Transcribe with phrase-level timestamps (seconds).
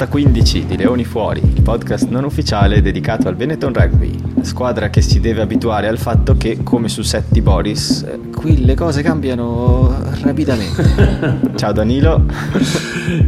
[0.00, 5.00] Puntata 15 di Leoni Fuori, il podcast non ufficiale dedicato al Benetton Rugby, squadra che
[5.00, 9.02] si deve abituare al fatto che, come sul set di Boris, eh, qui le cose
[9.02, 11.52] cambiano rapidamente.
[11.56, 12.24] ciao Danilo.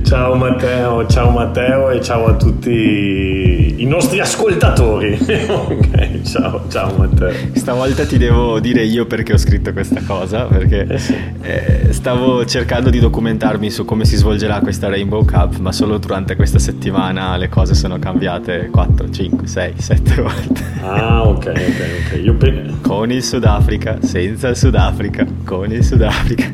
[0.04, 5.18] Ciao Matteo, ciao Matteo e ciao a tutti i nostri ascoltatori.
[5.18, 7.32] ok, ciao, ciao Matteo.
[7.54, 11.16] Stavolta ti devo dire io perché ho scritto questa cosa, perché eh sì.
[11.42, 16.36] eh, stavo cercando di documentarmi su come si svolgerà questa Rainbow Cup, ma solo durante
[16.36, 20.62] questa settimana le cose sono cambiate 4, 5, 6, 7 volte.
[20.82, 22.20] Ah, ok, ok, ok.
[22.22, 26.50] Io pe- con il Sudafrica, senza il Sudafrica, con il Sudafrica.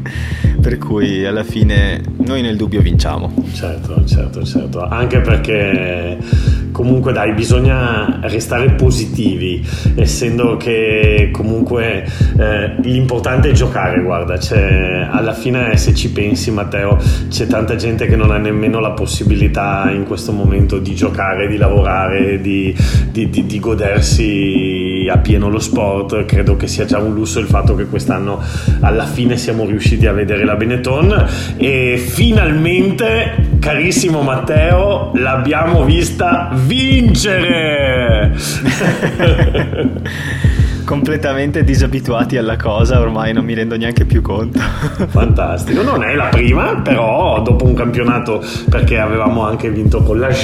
[0.61, 3.33] Per cui alla fine noi nel dubbio vinciamo.
[3.53, 4.87] Certo, certo, certo.
[4.87, 6.19] Anche perché
[6.73, 12.05] comunque dai, bisogna restare positivi, essendo che comunque
[12.39, 18.07] eh, l'importante è giocare, guarda, cioè, alla fine se ci pensi Matteo, c'è tanta gente
[18.07, 22.73] che non ha nemmeno la possibilità in questo momento di giocare, di lavorare, di,
[23.11, 24.38] di, di, di godersi
[25.09, 28.41] a pieno lo sport, credo che sia già un lusso il fatto che quest'anno
[28.81, 38.35] alla fine siamo riusciti a vedere la Benetton e finalmente, carissimo Matteo, l'abbiamo vista vincere!
[40.89, 44.59] completamente disabituati alla cosa, ormai non mi rendo neanche più conto.
[45.09, 50.29] Fantastico, non è la prima, però dopo un campionato, perché avevamo anche vinto con la
[50.29, 50.35] eh,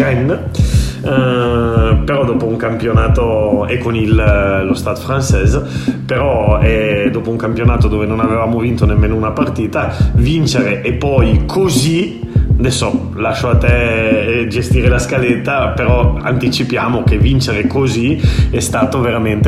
[1.05, 5.63] però dopo un campionato e con il, lo Stade française,
[6.05, 11.45] però eh, dopo un campionato dove non avevamo vinto nemmeno una partita, vincere e poi
[11.47, 12.23] così
[12.57, 18.61] Adesso lascio a te eh, gestire la scaletta, però anticipiamo che vincere così è,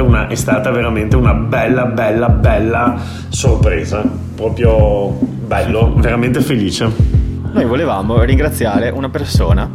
[0.00, 2.96] una, è stata veramente una bella, bella, bella
[3.28, 4.02] sorpresa.
[4.34, 6.90] Proprio bello, veramente felice.
[7.52, 9.70] Noi volevamo ringraziare una persona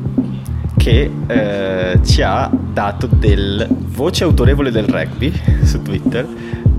[0.82, 5.32] che eh, ci ha dato del voce autorevole del rugby
[5.62, 6.28] su Twitter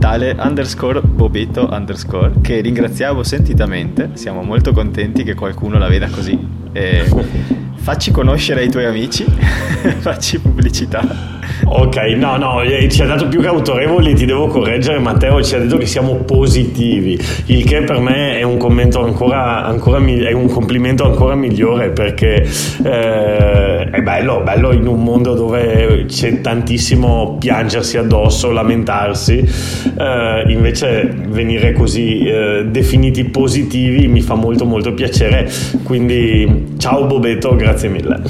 [0.01, 4.11] tale underscore bobetto underscore che ringraziamo sentitamente.
[4.15, 7.05] Siamo molto contenti che qualcuno la veda così e
[7.83, 9.25] facci conoscere ai tuoi amici
[9.99, 11.41] facci pubblicità.
[11.65, 15.55] Ok, no, no, eh, ci ha dato più che autorevoli, ti devo correggere, Matteo ci
[15.55, 20.33] ha detto che siamo positivi, il che per me è un commento ancora, ancora è
[20.33, 22.43] un complimento ancora migliore perché
[22.85, 31.15] eh, è bello, bello in un mondo dove c'è tantissimo piangersi addosso, lamentarsi, eh, invece
[31.29, 35.51] venire così eh, definiti positivi mi fa molto molto piacere,
[35.85, 38.21] quindi ciao Bobetto, grazie mille.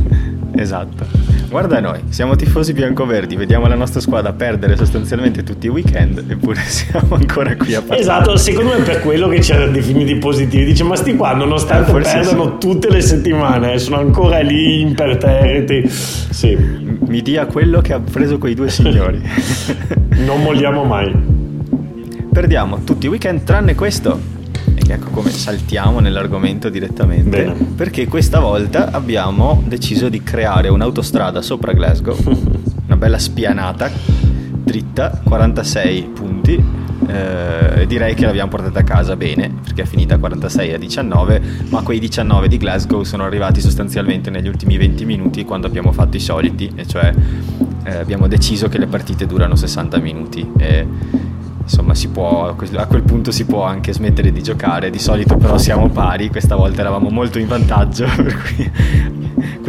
[0.56, 1.30] esatto.
[1.50, 6.60] Guarda noi, siamo tifosi biancoverdi, vediamo la nostra squadra perdere sostanzialmente tutti i weekend, eppure
[6.66, 8.00] siamo ancora qui a parlare.
[8.00, 10.64] Esatto, secondo me è per quello che c'erano definiti positivi.
[10.64, 12.68] Dice, ma sti qua nonostante eh, perdano sì.
[12.68, 15.88] tutte le settimane, sono ancora lì imperterriti.
[15.88, 16.56] Sì.
[16.56, 19.20] Mi dia quello che ha preso quei due signori.
[20.24, 21.12] non molliamo mai.
[22.32, 24.38] Perdiamo tutti i weekend tranne questo
[24.90, 27.44] ecco come saltiamo nell'argomento direttamente.
[27.44, 27.54] Bene.
[27.74, 32.16] Perché questa volta abbiamo deciso di creare un'autostrada sopra Glasgow,
[32.86, 33.90] una bella spianata
[34.62, 36.88] dritta, 46 punti.
[37.06, 41.80] Eh, direi che l'abbiamo portata a casa bene perché è finita 46 a 19 ma
[41.80, 46.20] quei 19 di Glasgow sono arrivati sostanzialmente negli ultimi 20 minuti quando abbiamo fatto i
[46.20, 47.12] soliti e cioè
[47.84, 50.86] eh, abbiamo deciso che le partite durano 60 minuti e
[51.70, 55.88] insomma può, a quel punto si può anche smettere di giocare, di solito però siamo
[55.88, 58.70] pari, questa volta eravamo molto in vantaggio, per cui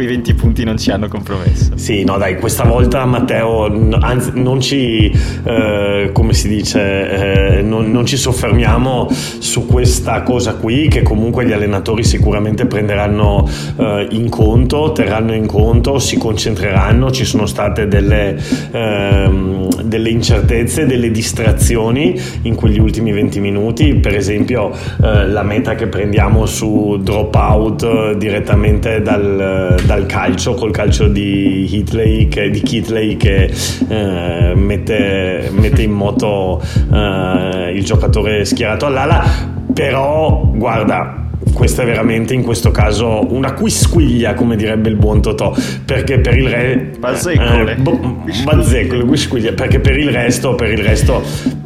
[0.02, 1.76] quei 20 punti non ci hanno compromesso.
[1.76, 3.66] Sì, no dai, questa volta Matteo,
[4.00, 5.12] anzi non ci,
[5.44, 11.46] eh, come si dice, eh, non, non, ci soffermiamo su questa cosa qui che comunque
[11.46, 17.86] gli allenatori sicuramente prenderanno eh, in conto, terranno in conto, si concentreranno, ci sono state
[17.86, 18.36] delle,
[18.72, 24.70] ehm, delle incertezze, delle distrazioni in quegli ultimi 20 minuti, per esempio
[25.02, 31.08] eh, la meta che prendiamo su drop out eh, direttamente dal dal calcio, col calcio
[31.08, 33.50] di Hitley che, di Kitley che
[33.88, 36.62] eh, mette, mette, in moto
[36.92, 39.24] eh, il giocatore schierato all'ala,
[39.72, 41.22] però guarda
[41.52, 45.54] questa è veramente in questo caso una quisquiglia come direbbe il buon Totò
[45.84, 47.72] perché per il re bazzecole.
[47.72, 51.22] eh, bo- bazzecole quisquiglia perché per il resto per il resto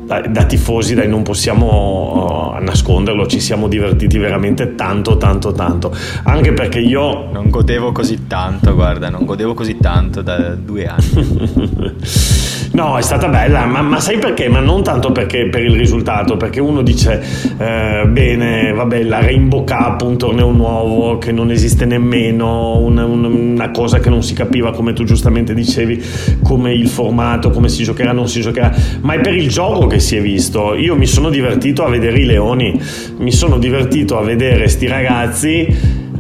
[0.06, 6.53] da, tifosi dai, non possiamo uh, nasconderlo, ci siamo divertiti veramente tanto tanto tanto, anche
[6.53, 7.29] perché io...
[7.32, 11.94] Non godevo così tanto, guarda, non godevo così tanto da due anni.
[12.73, 14.49] no, è stata bella, ma, ma, sai perché?
[14.49, 17.23] Ma non tanto perché per il risultato, perché uno dice,
[17.59, 23.70] eh, bene, vabbè, la Rainbow Cup, un torneo nuovo che non esiste nemmeno, una, una
[23.70, 26.02] cosa che non si capiva, come tu giustamente dicevi,
[26.43, 29.95] come il formato, come si giocherà, non si giocherà, ma è per il gioco che
[29.96, 30.75] che si è visto.
[30.75, 32.78] Io mi sono divertito a vedere i leoni,
[33.16, 35.66] mi sono divertito a vedere sti ragazzi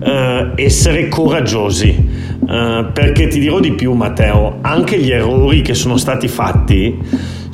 [0.00, 2.24] eh, essere coraggiosi.
[2.46, 6.96] Uh, perché ti dirò di più Matteo, anche gli errori che sono stati fatti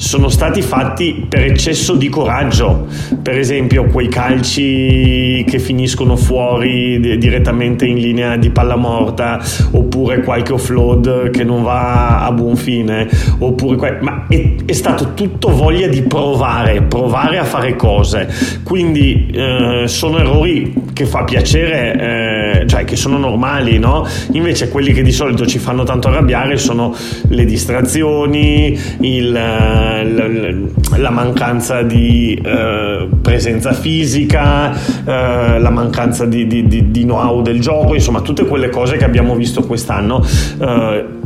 [0.03, 2.89] sono stati fatti per eccesso di coraggio.
[3.23, 9.41] Per esempio, quei calci che finiscono fuori direttamente in linea di palla morta,
[9.71, 13.09] oppure qualche offload che non va a buon fine,
[13.39, 18.29] oppure que- ma è, è, stato tutto voglia di provare, provare a fare cose.
[18.65, 24.05] Quindi eh, sono errori che fa piacere, eh, cioè che sono normali, no?
[24.33, 26.93] Invece quelli che di solito ci fanno tanto arrabbiare sono
[27.29, 36.67] le distrazioni, il eh, la mancanza di eh, presenza fisica, eh, la mancanza di, di,
[36.67, 40.25] di, di, know-how del gioco, insomma tutte quelle cose che abbiamo visto quest'anno.
[40.61, 41.21] Eh,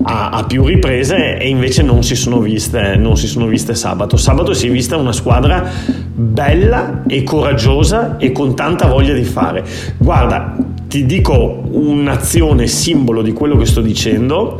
[0.00, 4.16] a, a, più riprese e invece non si, sono viste, non si sono viste sabato.
[4.16, 5.68] Sabato si è vista una squadra
[6.14, 9.64] bella e coraggiosa e con tanta voglia di fare.
[9.96, 10.56] Guarda,
[10.88, 14.58] ti dico un'azione simbolo di quello che sto dicendo.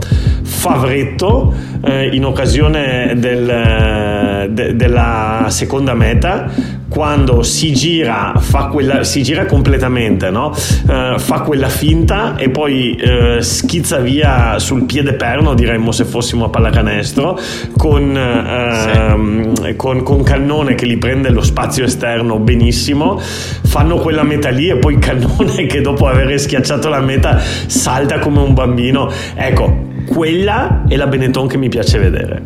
[0.58, 6.50] Favretto eh, in occasione del, de, della seconda meta
[6.88, 8.32] quando si gira,
[8.72, 10.46] quella, si gira completamente, no?
[10.48, 16.46] uh, fa quella finta e poi uh, schizza via sul piede perno, diremmo se fossimo
[16.46, 17.38] a pallacanestro,
[17.76, 19.76] con, uh, sì.
[19.76, 24.76] con, con, Cannone che gli prende lo spazio esterno benissimo, fanno quella meta lì e
[24.76, 29.10] poi Cannone che dopo aver schiacciato la meta salta come un bambino.
[29.34, 32.42] Ecco, quella è la Benetton che mi piace vedere.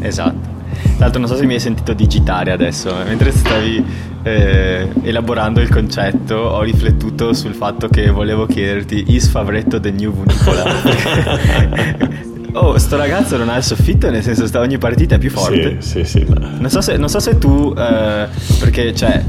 [0.00, 0.48] Esatto.
[0.82, 3.84] Tra l'altro non so se mi hai sentito digitare adesso, mentre stavi
[4.22, 10.12] eh, elaborando il concetto ho riflettuto sul fatto che volevo chiederti is favretto the new
[10.12, 10.62] Vunicola?
[12.52, 15.76] oh, sto ragazzo non ha il soffitto, nel senso che ogni partita è più forte.
[15.80, 16.26] Sì, sì, sì.
[16.28, 16.50] No.
[16.58, 18.26] Non, so se, non so se tu, eh,
[18.58, 19.22] perché cioè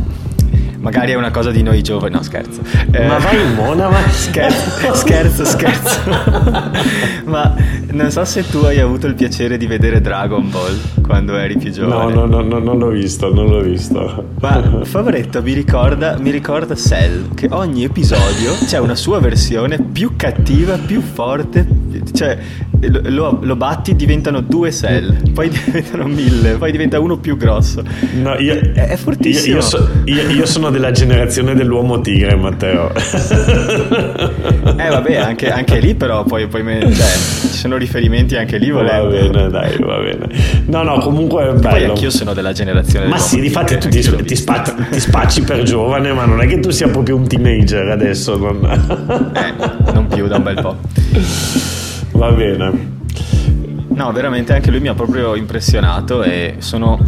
[0.81, 2.61] magari è una cosa di noi giovani, no scherzo.
[2.91, 6.01] Eh, ma vai in mona, ma scherzo, scherzo, scherzo.
[7.25, 7.55] ma
[7.91, 11.71] non so se tu hai avuto il piacere di vedere Dragon Ball quando eri più
[11.71, 12.13] giovane.
[12.13, 14.29] No, no, no, no non l'ho visto, non l'ho visto.
[14.39, 20.15] Ma Favoretto mi ricorda, mi ricorda Cell, che ogni episodio c'è una sua versione più
[20.15, 21.67] cattiva, più forte,
[22.13, 22.37] cioè
[22.89, 27.83] lo, lo, batti diventano due cell, poi diventano mille, poi diventa uno più grosso.
[28.13, 29.57] No, io, è, è fortissimo.
[29.57, 32.91] Io, io, so, io, sono della generazione dell'uomo tigre, Matteo.
[32.93, 36.89] eh vabbè, anche, anche lì però poi, poi me, cioè,
[37.51, 39.09] ci sono riferimenti anche lì volendo.
[39.09, 40.29] Va bene, dai, va bene.
[40.65, 41.69] No, no, comunque è bello.
[41.69, 45.63] Poi anch'io sono della generazione Ma sì, difatti tu ti, ti, spacci, ti, spacci per
[45.63, 48.37] giovane, ma non è che tu sia proprio un teenager adesso.
[48.37, 51.70] Non, eh, non più da un bel po'.
[52.21, 52.99] Va bene.
[53.87, 56.99] No, veramente anche lui mi ha proprio impressionato e sono...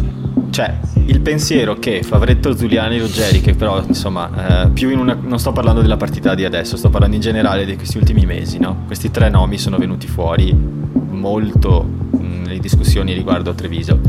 [0.50, 0.74] Cioè,
[1.06, 5.16] il pensiero che Favretto, Zuliani e Ruggeri, che però insomma, eh, più in una...
[5.20, 8.58] non sto parlando della partita di adesso, sto parlando in generale di questi ultimi mesi,
[8.58, 8.82] no?
[8.86, 11.86] Questi tre nomi sono venuti fuori molto
[12.18, 14.00] nelle discussioni riguardo a Treviso.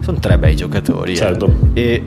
[0.00, 1.12] Sono tre bei giocatori.
[1.12, 1.16] Eh.
[1.16, 1.70] Certo.
[1.72, 1.80] Eh.
[1.80, 2.02] E,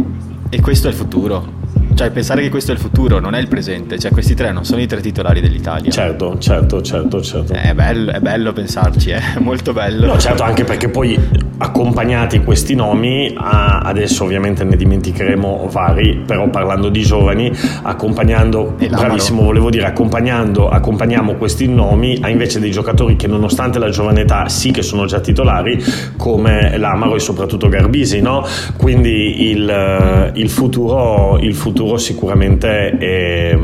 [0.49, 1.57] e questo è il futuro
[1.99, 4.63] cioè pensare che questo è il futuro, non è il presente, cioè questi tre non
[4.63, 5.91] sono i tre titolari dell'Italia.
[5.91, 7.51] Certo, certo, certo, certo.
[7.51, 10.05] È bello, è bello pensarci, è molto bello.
[10.05, 11.19] No, certo, anche perché poi
[11.57, 17.51] accompagnati questi nomi, adesso ovviamente ne dimenticheremo vari, però parlando di giovani,
[17.81, 23.89] accompagnando, bravissimo, volevo dire, accompagnando, accompagniamo questi nomi a invece dei giocatori che nonostante la
[23.89, 25.83] giovane età sì che sono già titolari,
[26.15, 28.45] come l'Amaro e soprattutto Garbisi, no?
[28.77, 33.57] Quindi il, il futuro, il futuro futuro sicuramente è,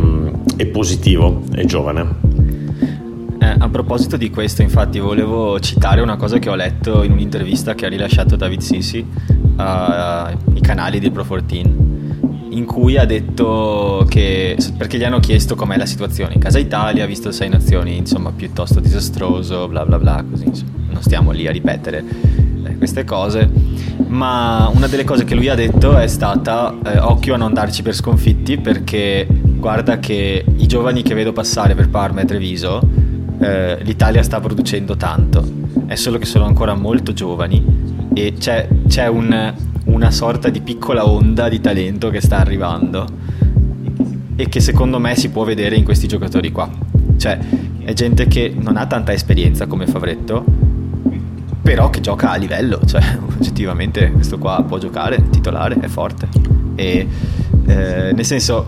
[0.55, 2.23] è positivo, è giovane.
[3.39, 7.75] Eh, a proposito di questo, infatti, volevo citare una cosa che ho letto in un'intervista
[7.75, 9.05] che ha rilasciato David Sisi
[9.57, 11.83] ai uh, canali di Pro14
[12.49, 17.05] in cui ha detto che perché gli hanno chiesto com'è la situazione in casa Italia
[17.05, 21.51] visto sei nazioni insomma piuttosto disastroso bla bla bla così insomma, non stiamo lì a
[21.51, 23.49] ripetere eh, queste cose
[24.07, 27.81] ma una delle cose che lui ha detto è stata eh, occhio a non darci
[27.81, 32.81] per sconfitti perché guarda che i giovani che vedo passare per Parma e Treviso
[33.39, 39.07] eh, l'Italia sta producendo tanto è solo che sono ancora molto giovani e c'è, c'è
[39.07, 39.53] un,
[39.85, 43.05] una sorta di piccola onda di talento che sta arrivando
[44.35, 46.69] e che secondo me si può vedere in questi giocatori qua.
[47.17, 47.39] Cioè,
[47.83, 50.43] è gente che non ha tanta esperienza come Favretto,
[51.65, 56.27] però che gioca a livello, cioè oggettivamente questo qua può giocare, titolare, è forte.
[56.75, 57.07] E
[57.65, 58.67] eh, nel senso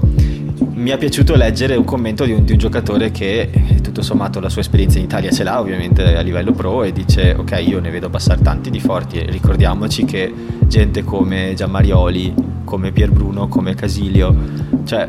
[0.74, 3.51] mi è piaciuto leggere un commento di un, di un, giocatore che
[3.84, 7.36] tutto sommato la sua esperienza in Italia ce l'ha ovviamente a livello pro e dice
[7.38, 10.34] ok io ne vedo passare tanti di forti e ricordiamoci che
[10.66, 14.36] gente come Giammarioli, come Pierbruno, come Casilio,
[14.86, 15.08] cioè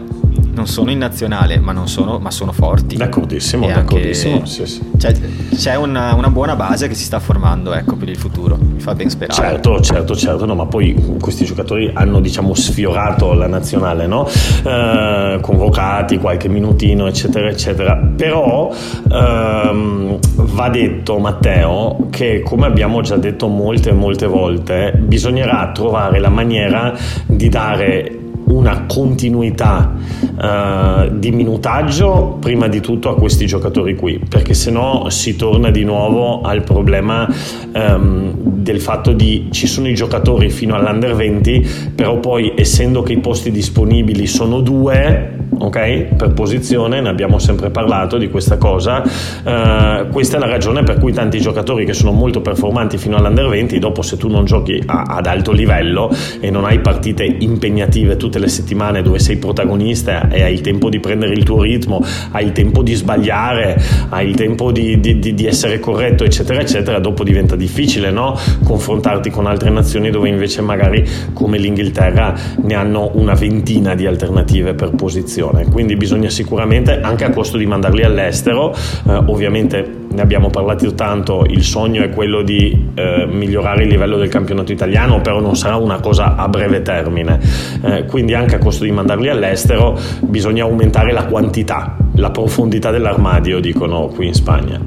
[0.53, 2.97] non sono in nazionale, ma, sono, ma sono forti.
[2.97, 4.35] D'accordissimo, d'accordissimo.
[4.35, 4.83] Anche, sì, sì.
[4.99, 5.15] Cioè,
[5.55, 8.95] c'è una, una, buona base che si sta formando ecco, per il futuro, mi fa
[8.95, 9.41] ben sperare.
[9.41, 14.29] Certo, certo, certo, no, ma poi questi giocatori hanno diciamo sfiorato la nazionale, no?
[14.65, 17.97] eh, convocati qualche minutino, eccetera, eccetera.
[17.97, 18.73] Però
[19.11, 26.31] ehm, va detto, Matteo, che come abbiamo già detto molte, molte volte, bisognerà trovare la
[26.31, 28.19] maniera di dare
[28.49, 29.93] una continuità
[30.41, 35.71] uh, di minutaggio prima di tutto a questi giocatori qui perché se no si torna
[35.71, 37.29] di nuovo al problema
[37.73, 43.13] um, del fatto di ci sono i giocatori fino all'under 20 però poi essendo che
[43.13, 49.03] i posti disponibili sono due ok per posizione ne abbiamo sempre parlato di questa cosa
[49.03, 53.49] uh, questa è la ragione per cui tanti giocatori che sono molto performanti fino all'under
[53.49, 56.11] 20 dopo se tu non giochi a, ad alto livello
[56.41, 60.89] e non hai partite impegnative tutte le settimane dove sei protagonista e hai il tempo
[60.89, 65.19] di prendere il tuo ritmo, hai il tempo di sbagliare, hai il tempo di, di,
[65.19, 68.39] di essere corretto, eccetera, eccetera, dopo diventa difficile no?
[68.65, 74.75] confrontarti con altre nazioni dove invece magari come l'Inghilterra ne hanno una ventina di alternative
[74.75, 75.48] per posizione.
[75.71, 81.45] Quindi bisogna sicuramente, anche a costo di mandarli all'estero, eh, ovviamente ne abbiamo parlato tanto,
[81.49, 85.77] il sogno è quello di eh, migliorare il livello del campionato italiano, però non sarà
[85.77, 87.39] una cosa a breve termine.
[87.83, 93.61] Eh, quindi anche a costo di mandarli all'estero bisogna aumentare la quantità, la profondità dell'armadio,
[93.61, 94.81] dicono qui in Spagna.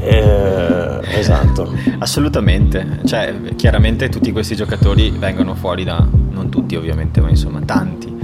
[0.00, 1.72] Eh, esatto.
[1.98, 8.14] Assolutamente, cioè chiaramente tutti questi giocatori vengono fuori da, non tutti ovviamente, ma insomma tanti,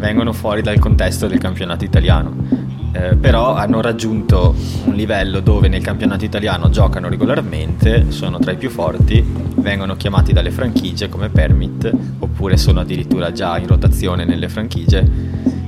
[0.00, 4.52] vengono fuori dal contesto del campionato italiano eh, però hanno raggiunto
[4.84, 9.24] un livello dove nel campionato italiano giocano regolarmente, sono tra i più forti,
[9.56, 15.08] vengono chiamati dalle franchigie come permit oppure sono addirittura già in rotazione nelle franchigie.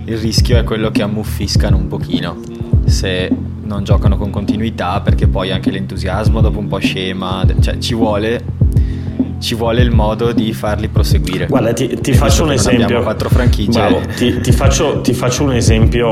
[0.04, 2.40] Il rischio è quello che ammuffiscano un pochino
[2.86, 3.30] se
[3.62, 8.42] non giocano con continuità perché poi anche l'entusiasmo dopo un po' scema, cioè ci vuole
[9.42, 11.46] ci vuole il modo di farli proseguire.
[11.46, 13.02] Guarda, ti, ti faccio un esempio.
[13.02, 13.78] quattro franchigie.
[13.78, 16.08] Bravo, ti, ti, faccio, ti, faccio, un esempio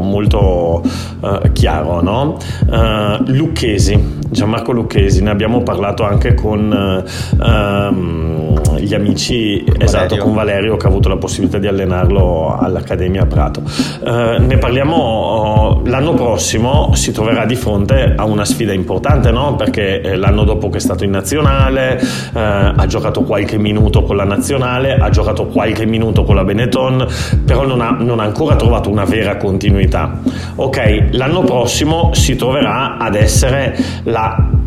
[0.00, 0.82] molto
[1.20, 2.36] uh, chiaro, no?
[2.66, 8.43] Uh, Lucchesi, Gianmarco Lucchesi, ne abbiamo parlato anche con uh, um,
[8.78, 10.24] gli amici, esatto, Valerio.
[10.24, 13.62] con Valerio che ha avuto la possibilità di allenarlo all'Accademia a Prato.
[14.02, 19.56] ne parliamo l'anno prossimo, si troverà di fronte a una sfida importante, no?
[19.56, 22.00] Perché eh, l'anno dopo che è stato in nazionale
[22.32, 27.06] ha giocato qualche minuto con la nazionale, ha giocato qualche minuto con la Benetton,
[27.44, 30.20] però non ha, non ha ancora trovato una vera continuità.
[30.56, 34.62] Ok, l'anno prossimo si troverà ad essere la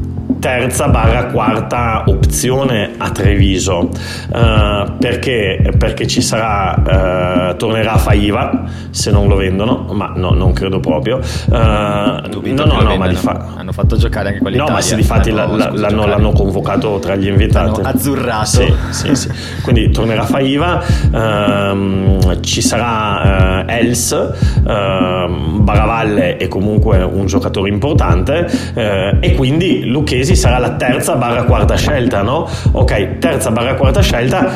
[0.48, 3.90] terza barra quarta opzione a Treviso.
[4.30, 10.54] Uh, perché, perché ci sarà uh, tornerà Faiva se non lo vendono ma no, non
[10.54, 11.18] credo proprio.
[11.18, 14.96] Uh, no no no ma di fa- hanno fatto giocare anche quelli no ma sì
[14.96, 17.82] difatti l'hanno, l'hanno, l'hanno, convocato tra gli invitati.
[17.82, 18.46] L'hanno azzurrato.
[18.46, 19.30] Sì, sì, sì.
[19.64, 20.82] quindi tornerà Faiva.
[21.12, 30.72] Uh, ci sarà Els Baravalle è comunque un giocatore importante e quindi Lucchesi sarà la
[30.76, 32.48] terza barra quarta scelta, no?
[32.72, 34.50] Ok, terza barra quarta scelta,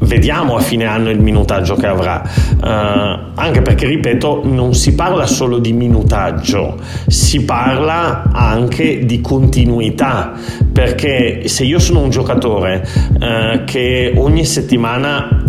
[0.00, 2.22] vediamo a fine anno il minutaggio che avrà.
[2.60, 6.76] Uh, anche perché, ripeto, non si parla solo di minutaggio,
[7.06, 10.32] si parla anche di continuità.
[10.72, 15.44] Perché se io sono un giocatore uh, che ogni settimana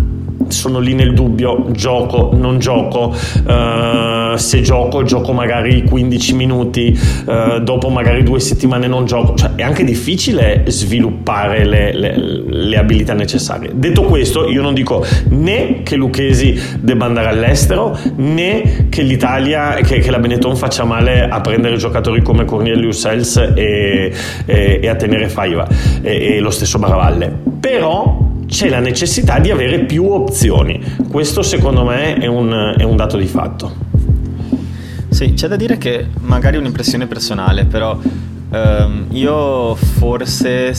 [0.50, 3.15] sono lì nel dubbio, gioco, non gioco,
[3.46, 9.51] uh, se gioco, gioco magari 15 minuti, uh, dopo magari due settimane non gioco, cioè
[9.56, 13.72] è anche difficile sviluppare le, le, le, abilità necessarie.
[13.74, 20.00] Detto questo, io non dico né che Lucchesi debba andare all'estero, né che l'Italia, che,
[20.00, 24.13] che la Benetton faccia male a prendere giocatori come Cornelius Els e,
[24.46, 25.68] e, e a tenere Faiva
[26.01, 27.34] e, e lo stesso Baravalle.
[27.60, 30.82] Però c'è la necessità di avere più opzioni.
[31.10, 33.88] Questo secondo me è un, è un dato di fatto.
[35.10, 37.98] Sì, c'è da dire che magari è un'impressione personale, però
[38.51, 40.74] ehm, io forse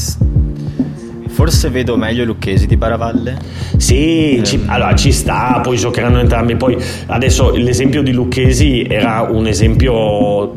[1.30, 3.38] Forse vedo meglio Lucchesi di Baravalle.
[3.76, 4.44] Sì, eh.
[4.44, 6.56] ci, allora ci sta, poi giocheranno entrambi.
[6.56, 10.52] Poi adesso l'esempio di Lucchesi era un esempio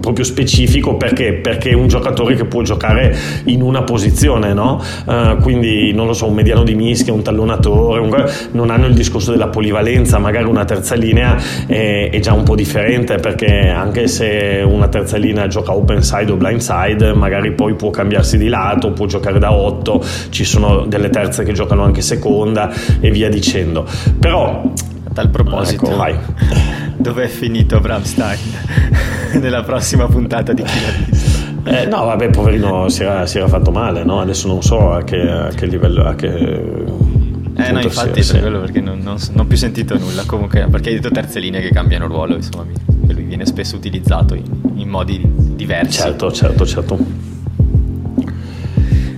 [0.00, 1.32] Proprio specifico perché?
[1.34, 4.80] perché è un giocatore che può giocare in una posizione no?
[5.04, 8.24] Uh, quindi non lo so un mediano di mischia un tallonatore un...
[8.52, 12.54] non hanno il discorso della polivalenza magari una terza linea è, è, già un po'
[12.54, 17.74] differente perché anche se una terza linea gioca open side o blind side magari poi
[17.74, 22.02] può cambiarsi di lato può giocare da 8 ci sono delle terze che giocano anche
[22.02, 23.84] seconda e via dicendo
[24.18, 24.72] però
[25.16, 26.34] tal proposito ecco,
[26.98, 28.38] dove è finito Bramstein
[29.40, 31.44] nella prossima puntata di Chi l'ha visto?
[31.64, 34.20] Eh, no, vabbè, poverino si era, si era, fatto male, no?
[34.20, 38.42] Adesso non so a che, a che livello, a che eh no, infatti sia, per
[38.42, 40.24] quello perché non, non, non, ho più sentito nulla.
[40.26, 42.66] Comunque, perché hai detto terze linee che cambiano ruolo, insomma,
[43.08, 44.44] e lui viene spesso utilizzato in,
[44.74, 46.02] in, modi diversi.
[46.02, 46.98] Certo, certo, certo.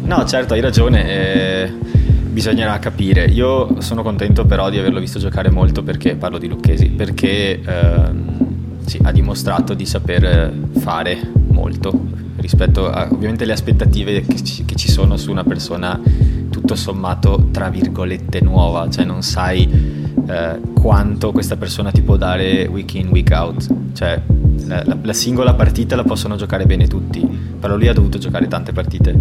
[0.04, 1.10] No, certo, hai ragione.
[1.10, 1.72] Eh,
[2.28, 3.24] bisognerà capire.
[3.26, 8.86] Io sono contento però di averlo visto giocare molto perché parlo di Lucchesi, perché ehm,
[8.86, 11.18] sì, ha dimostrato di saper fare
[11.48, 12.06] molto
[12.36, 16.00] rispetto a ovviamente le aspettative che ci, che ci sono su una persona
[16.50, 19.68] tutto sommato tra virgolette nuova, cioè non sai
[20.28, 24.20] eh, quanto questa persona ti può dare week in, week out, cioè
[24.68, 28.46] la, la, la singola partita la possono giocare bene tutti però lui ha dovuto giocare
[28.46, 29.14] tante partite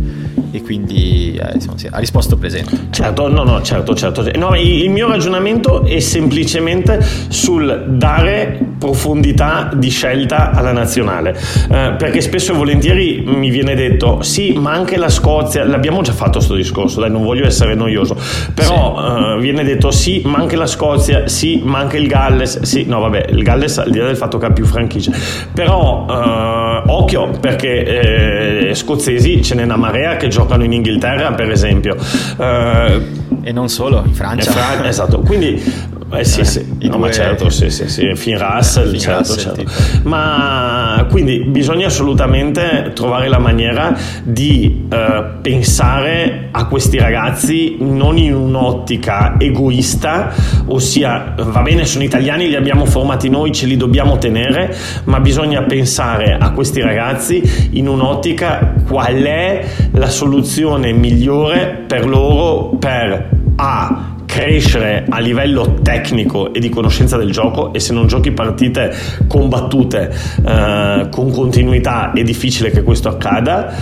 [0.52, 2.88] e quindi eh, insomma, ha risposto presente.
[2.92, 4.30] Certo, no, no, certo, certo.
[4.36, 11.38] No, il mio ragionamento è semplicemente sul dare profondità di scelta alla nazionale,
[11.70, 16.14] eh, perché spesso e volentieri mi viene detto sì, ma anche la Scozia, l'abbiamo già
[16.14, 18.18] fatto questo discorso, dai, non voglio essere noioso,
[18.54, 19.38] però sì.
[19.38, 23.00] eh, viene detto sì, ma anche la Scozia, sì, ma anche il Galles, sì, no
[23.00, 25.12] vabbè, il Galles al di là del fatto che ha più franchigie,
[25.54, 31.52] però eh, occhio perché eh, scozzesi ce n'è una marea che giocano in Inghilterra, per
[31.52, 31.96] esempio.
[32.38, 34.52] Eh, e non solo, in Francia.
[34.52, 36.98] Fra- esatto, quindi eh sì, sì, no, due...
[36.98, 40.08] ma certo, sì, sì, sì, Finn Russell, Finn certo, Russell, certo.
[40.08, 48.34] Ma quindi bisogna assolutamente trovare la maniera di eh, pensare a questi ragazzi non in
[48.34, 50.34] un'ottica egoista,
[50.68, 55.64] ossia va bene, sono italiani, li abbiamo formati noi, ce li dobbiamo tenere, ma bisogna
[55.64, 64.07] pensare a questi ragazzi in un'ottica qual è la soluzione migliore per loro per A
[64.38, 68.96] crescere a livello tecnico e di conoscenza del gioco e se non giochi partite
[69.28, 70.14] combattute
[70.46, 73.74] eh, con continuità è difficile che questo accada.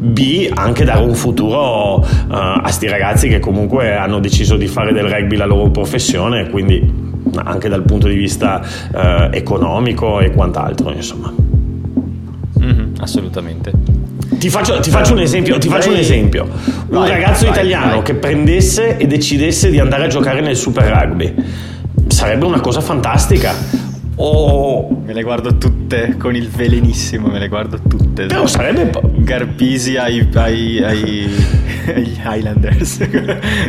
[0.00, 4.92] B anche dare un futuro uh, a sti ragazzi che comunque hanno deciso di fare
[4.92, 6.80] del rugby la loro professione quindi
[7.34, 11.34] anche dal punto di vista uh, economico e quant'altro insomma.
[12.60, 13.97] Mm-hmm, assolutamente
[14.38, 15.58] ti faccio, ti faccio, un esempio.
[15.58, 16.44] Ti faccio un esempio.
[16.44, 18.02] Un vai, ragazzo vai, italiano vai.
[18.02, 21.34] che prendesse e decidesse di andare a giocare nel Super Rugby
[22.08, 23.54] sarebbe una cosa fantastica.
[24.20, 24.88] Oh.
[25.04, 28.26] Me le guardo tutte con il velenissimo, me le guardo tutte.
[28.26, 28.90] Però sarebbe.
[29.16, 31.30] Garpisi ai, ai, ai,
[31.94, 33.08] agli Highlanders.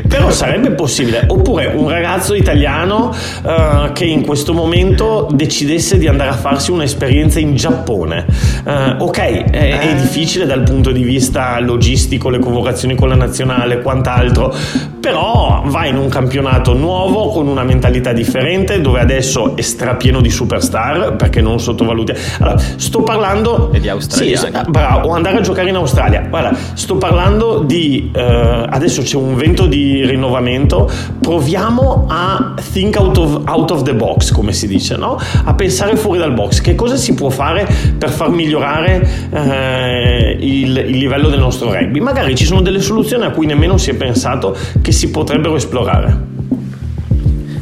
[0.07, 1.25] Però sarebbe possibile.
[1.27, 7.39] Oppure un ragazzo italiano uh, che in questo momento decidesse di andare a farsi un'esperienza
[7.39, 8.25] in Giappone.
[8.65, 9.95] Uh, ok, è, è, eh.
[9.95, 14.53] difficile dal punto di vista logistico, le convocazioni con la nazionale, quant'altro.
[14.99, 20.29] Però va in un campionato nuovo con una mentalità differente, dove adesso è strapieno di
[20.39, 22.13] superstar, perché non sottovaluti.
[22.39, 23.71] Allora, sto parlando.
[23.73, 24.37] E di Australia.
[24.37, 26.21] Sì, bravo, o andare a giocare in Australia.
[26.29, 28.09] Guarda, sto parlando di.
[28.13, 30.89] Eh, adesso c'è un vento di rinnovamento.
[31.19, 35.19] Proviamo a think out of, out of the box, come si dice, no?
[35.43, 36.61] A pensare fuori dal box.
[36.61, 41.99] Che cosa si può fare per far migliorare eh, il, il livello del nostro rugby?
[41.99, 46.37] Magari ci sono delle soluzioni a cui nemmeno si è pensato che si potrebbero esplorare.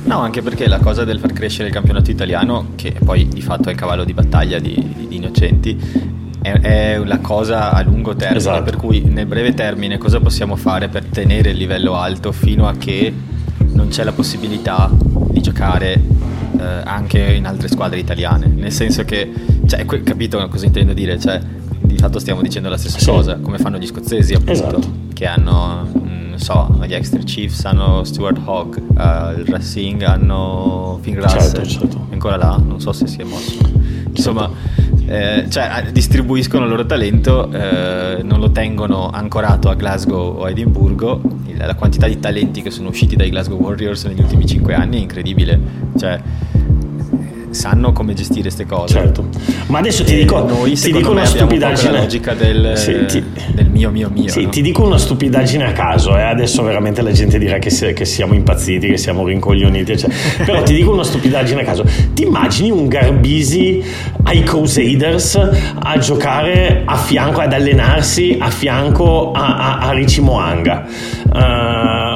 [0.08, 3.67] No, anche perché la cosa del far crescere il campionato italiano, che poi di fatto
[3.67, 5.78] è il cavallo di battaglia di, di, di Innocenti,
[6.41, 8.63] è, la cosa a lungo termine, esatto.
[8.63, 12.76] per cui nel breve termine cosa possiamo fare per tenere il livello alto fino a
[12.78, 13.13] che
[13.74, 14.89] non c'è la possibilità
[15.30, 16.02] di giocare
[16.58, 19.30] eh, anche in altre squadre italiane, nel senso che,
[19.65, 21.20] cioè, capito cosa intendo dire?
[21.20, 21.41] Cioè,
[21.82, 23.10] di fatto stiamo dicendo la stessa sì.
[23.10, 24.91] cosa, come fanno gli scozzesi appunto, esatto.
[25.13, 26.07] che hanno
[26.38, 31.65] non so, gli Extra Chiefs hanno Stuart Hogg, uh, il Racing hanno Finn Russell, certo,
[31.65, 32.08] certo.
[32.12, 33.58] ancora là, non so se si è mosso.
[34.08, 34.50] Insomma,
[35.08, 40.50] eh, cioè, distribuiscono il loro talento, eh, non lo tengono ancorato a Glasgow o a
[40.52, 41.21] Edimburgo.
[41.56, 45.02] La quantità di talenti che sono usciti dai Glasgow Warriors negli ultimi 5 anni è
[45.02, 45.60] incredibile.
[45.97, 46.19] Cioè,
[47.58, 48.93] sanno come gestire queste cose.
[48.93, 49.28] Certo.
[49.67, 51.91] Ma adesso ti dico, noi, ti dico una stupidaggine.
[51.91, 54.30] la logica del, sì, ti, del, mio, mio, mio.
[54.30, 54.50] Sì, no?
[54.50, 56.22] ti dico una stupidaggine a caso, eh?
[56.22, 60.46] adesso veramente la gente dirà che, che, siamo impazziti, che siamo rincoglioniti, eccetera.
[60.46, 61.84] però ti dico una stupidaggine a caso.
[62.13, 63.84] Ti immagini un Garbisi
[64.24, 65.36] ai Crusaders
[65.80, 70.86] a giocare a fianco, ad allenarsi a fianco a, a, a Richie Moanga?
[71.34, 72.07] Uh.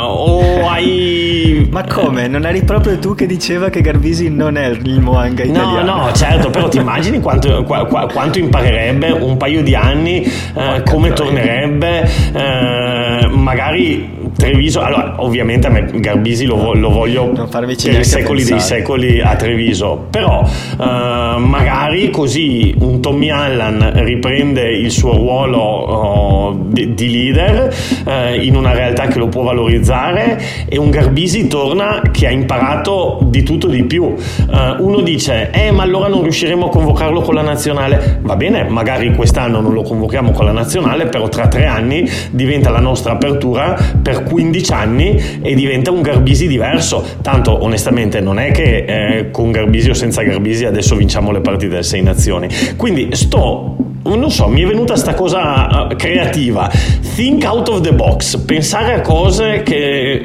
[1.72, 2.28] Ma come?
[2.28, 5.96] Non eri proprio tu che diceva che Garbisi non è il Moanga italiano?
[5.96, 10.84] No, no, certo, però ti immagini quanto, qu- quanto imparerebbe un paio di anni, eh,
[10.86, 18.04] come tornerebbe, eh, magari Treviso, allora ovviamente a me Garbisi lo, lo voglio per i
[18.04, 25.13] secoli dei secoli a Treviso, però eh, magari così un Tommy Allan riprende il suo
[25.15, 27.74] ruolo oh, di, di, leader
[28.06, 33.20] eh, in una realtà che lo può valorizzare e un Garbisi torna che ha imparato
[33.24, 34.13] di tutto di più.
[34.15, 38.63] Eh, uno dice, eh ma allora non riusciremo a convocarlo con la nazionale, va bene,
[38.63, 43.13] magari quest'anno non lo convochiamo con la nazionale, però tra tre anni diventa la nostra
[43.13, 47.04] apertura per 15 anni e diventa un Garbisi diverso.
[47.22, 51.76] Tanto onestamente non è che eh, con Garbisi o senza Garbisi adesso vinciamo le partite
[51.76, 52.48] del Sei Nazioni.
[52.76, 56.70] Quindi sto non so, mi è venuta questa cosa eh, creativa.
[57.16, 60.24] Think out of the box, pensare a cose che,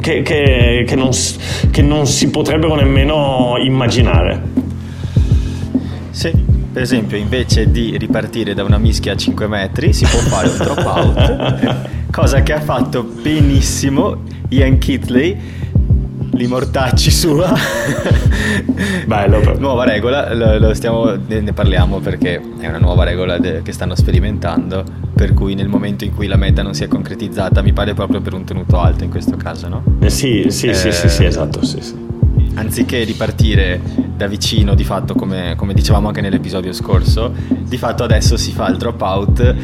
[0.00, 1.10] che, che, che non,
[1.82, 4.40] non, si potrebbero nemmeno immaginare.
[6.10, 6.30] Sì,
[6.72, 10.56] per esempio, invece di ripartire da una mischia a 5 metri, si può fare un
[10.56, 11.90] drop out.
[12.10, 15.60] cosa che ha fatto benissimo Ian Kitley
[16.34, 17.52] li mortacci sua
[19.06, 19.58] bello però.
[19.58, 23.94] nuova regola lo, lo stiamo, ne parliamo perché è una nuova regola de, che stanno
[23.94, 27.94] sperimentando per cui nel momento in cui la meta non si è concretizzata mi pare
[27.94, 29.82] proprio per un tenuto alto in questo caso no?
[30.00, 31.94] Eh sì sì, eh, sì sì sì esatto sì, sì.
[32.54, 33.80] Anziché ripartire
[34.16, 38.68] da vicino di fatto come, come dicevamo anche nell'episodio scorso di fatto adesso si fa
[38.68, 39.54] il drop out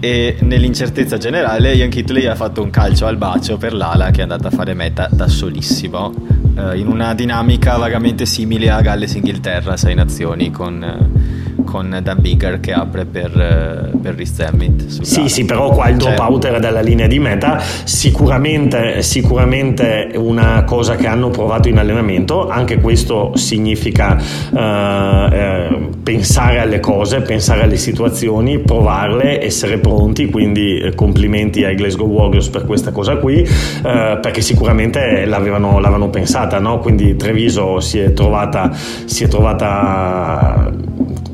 [0.00, 4.22] e nell'incertezza generale Ian Kitley ha fatto un calcio al bacio per l'ala che è
[4.22, 6.12] andata a fare meta da solissimo
[6.56, 10.82] eh, in una dinamica vagamente simile a Galles-Inghilterra, sei nazioni con...
[10.82, 11.37] Eh,
[11.68, 14.86] con Dan Bigger che apre per, eh, per Emmett.
[14.86, 17.58] Sì, sì, però qua il drop cioè, out era dalla linea di meta.
[17.58, 22.48] Sicuramente, sicuramente una cosa che hanno provato in allenamento.
[22.48, 30.30] Anche questo significa uh, eh, pensare alle cose, pensare alle situazioni, provarle, essere pronti.
[30.30, 36.08] Quindi eh, complimenti ai Glasgow Warriors per questa cosa qui, uh, perché sicuramente l'avevano, l'avevano
[36.08, 36.58] pensata.
[36.58, 36.78] No?
[36.78, 40.87] Quindi Treviso si è trovata, si è trovata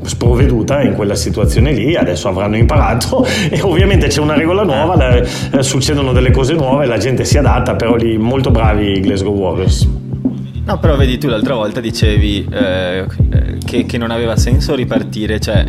[0.04, 5.16] sprovveduta in quella situazione lì, adesso avranno imparato e ovviamente c'è una regola nuova, la,
[5.16, 9.34] eh, succedono delle cose nuove, la gente si adatta, però lì molto bravi i Glasgow
[9.34, 9.88] Warriors.
[10.66, 13.04] No, però vedi tu l'altra volta dicevi eh,
[13.64, 15.62] che, che, non aveva senso ripartire, cioè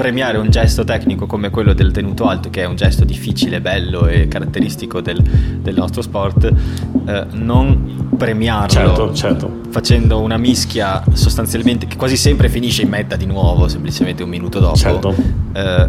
[0.00, 4.06] premiare un gesto tecnico come quello del tenuto alto, che è un gesto difficile, bello
[4.06, 6.50] e caratteristico del, del nostro sport,
[7.06, 9.60] eh, non premiarlo certo, certo.
[9.68, 14.58] facendo una mischia sostanzialmente che quasi sempre finisce in meta di nuovo, semplicemente un minuto
[14.58, 14.76] dopo.
[14.76, 15.14] Certo.
[15.52, 15.88] Eh,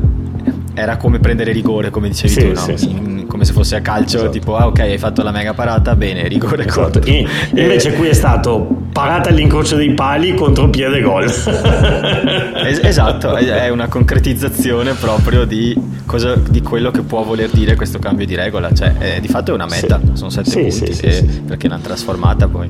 [0.73, 2.59] era come prendere rigore, come dicevi sì, tu, no?
[2.59, 2.89] sì, sì.
[2.89, 4.31] In, come se fosse a calcio, esatto.
[4.31, 6.81] tipo, ah ok, hai fatto la mega parata, bene, rigore esatto.
[6.81, 7.03] contro.
[7.03, 11.25] E, invece qui è stato parata all'incrocio dei pali contro piede gol.
[11.25, 15.75] es- esatto, è una concretizzazione proprio di,
[16.05, 19.51] cosa, di, quello che può voler dire questo cambio di regola, cioè è, di fatto
[19.51, 22.69] è una meta, sono sette punti, e, perché l'hanno trasformata poi.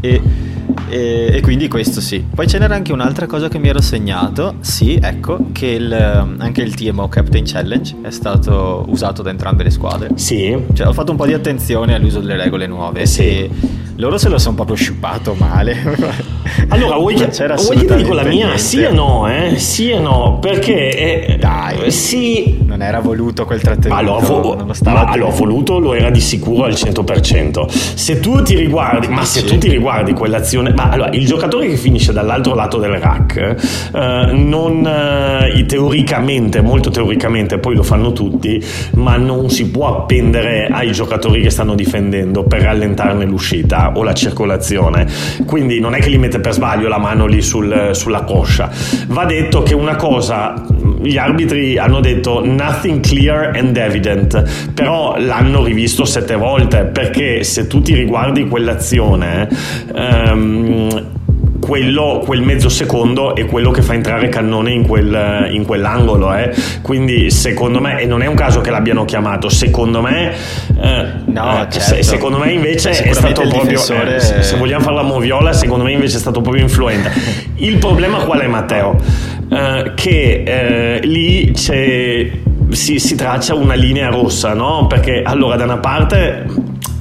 [0.00, 0.22] E,
[0.88, 2.24] e, e, quindi questo sì.
[2.34, 6.62] Poi ce n'era anche un'altra cosa che mi ero segnato, sì, ecco, che il, anche
[6.62, 10.10] il TMO Captain Challenge è stato usato da entrambe le squadre.
[10.14, 10.56] Sì.
[10.72, 13.06] Cioè, ho fatto un po' di attenzione all'uso delle regole nuove.
[13.06, 13.88] Sì.
[14.00, 16.28] Loro se lo sono proprio sciupato male.
[16.68, 18.46] Allora, vuoi vuoi che ti dico la mia?
[18.46, 18.58] Niente.
[18.58, 19.56] Sì e no, eh?
[19.56, 21.26] Sì e no, perché...
[21.26, 22.58] Eh, Dai, sì...
[22.64, 24.12] Non era voluto quel trattenimento.
[24.12, 27.68] Allora, vo- non lo stava ma, allora, voluto lo era di sicuro al 100%.
[27.68, 30.72] Se tu ti riguardi, ma se tu ti riguardi quell'azione...
[30.72, 33.36] Ma allora, il giocatore che finisce dall'altro lato del rack,
[33.94, 34.86] eh, non...
[34.86, 38.62] Eh, teoricamente, molto teoricamente, poi lo fanno tutti,
[38.94, 44.12] ma non si può appendere ai giocatori che stanno difendendo per rallentarne l'uscita o la
[44.12, 45.06] circolazione.
[45.46, 48.70] Quindi non è che li mette per sbaglio la mano lì sul, sulla coscia.
[49.08, 50.66] Va detto che una cosa,
[51.00, 57.66] gli arbitri hanno detto nothing clear and evident, però l'hanno rivisto sette volte perché se
[57.66, 59.48] tu ti riguardi quell'azione...
[59.92, 61.18] Um,
[61.60, 66.34] quello, quel mezzo secondo è quello che fa entrare Cannone in, quel, in quell'angolo.
[66.34, 66.52] Eh.
[66.82, 71.62] Quindi secondo me, e non è un caso che l'abbiano chiamato, secondo me, eh, no,
[71.62, 72.02] eh, certo.
[72.02, 74.16] secondo me invece è stato proprio, difensore...
[74.16, 77.12] eh, se, se, vogliamo fare la moviola, secondo me invece è stato proprio influente.
[77.56, 78.96] Il problema qual è Matteo?
[79.52, 82.30] Eh, che eh, lì c'è
[82.70, 84.86] si, si, traccia una linea rossa, no?
[84.86, 86.46] Perché allora da una parte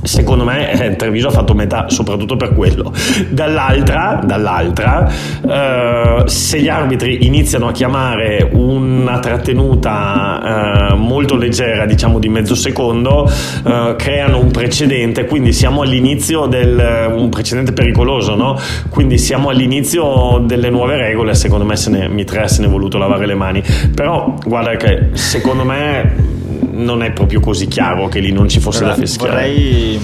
[0.01, 2.93] secondo me eh, Treviso ha fatto metà soprattutto per quello
[3.29, 5.11] dall'altra, dall'altra
[5.45, 12.55] eh, se gli arbitri iniziano a chiamare una trattenuta eh, molto leggera diciamo di mezzo
[12.55, 13.29] secondo
[13.65, 18.57] eh, creano un precedente quindi siamo all'inizio del un precedente pericoloso no?
[18.89, 22.97] quindi siamo all'inizio delle nuove regole secondo me se ne, Mitrea se ne è voluto
[22.97, 23.61] lavare le mani
[23.93, 26.37] però guarda che secondo me
[26.79, 29.31] non è proprio così chiaro che lì non ci fosse allora, da fischiare.
[29.31, 29.99] Vorrei,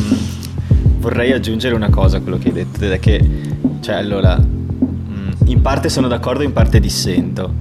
[0.99, 3.29] vorrei, aggiungere una cosa a quello che hai detto, ed è che,
[3.81, 7.53] cioè, allora, mm, in parte sono d'accordo, in parte dissento.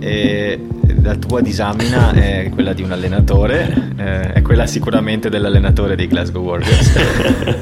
[0.00, 0.60] E
[1.02, 6.42] la tua disamina è quella di un allenatore, eh, è quella sicuramente dell'allenatore dei Glasgow
[6.42, 6.98] Warriors.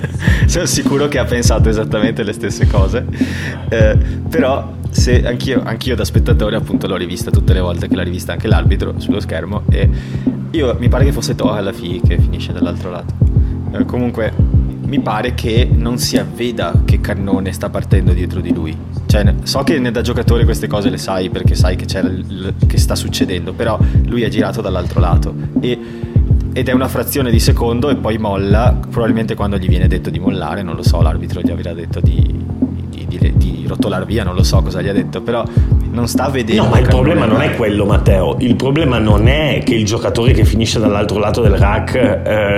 [0.46, 3.04] sono sicuro che ha pensato esattamente le stesse cose.
[3.68, 3.96] Eh,
[4.28, 8.32] però se anch'io, anch'io da spettatore appunto l'ho rivista tutte le volte che l'ha rivista
[8.32, 9.88] anche l'arbitro sullo schermo e
[10.52, 13.14] io mi pare che fosse Toa alla fine che finisce dall'altro lato.
[13.72, 14.32] Eh, comunque
[14.84, 18.76] mi pare che non si avveda che Cannone sta partendo dietro di lui.
[19.06, 22.94] Cioè, so che da giocatore queste cose le sai perché sai che, l- che sta
[22.94, 25.78] succedendo, però lui è girato dall'altro lato e,
[26.52, 30.18] ed è una frazione di secondo e poi molla, probabilmente quando gli viene detto di
[30.18, 32.44] mollare, non lo so, l'arbitro gli avrà detto di,
[32.90, 35.42] di, di, di rotolar via, non lo so cosa gli ha detto, però
[35.92, 36.62] non sta vedendo.
[36.62, 38.36] No, ma il problema non è quello, Matteo.
[38.40, 41.94] Il problema non è che il giocatore che finisce dall'altro lato del rack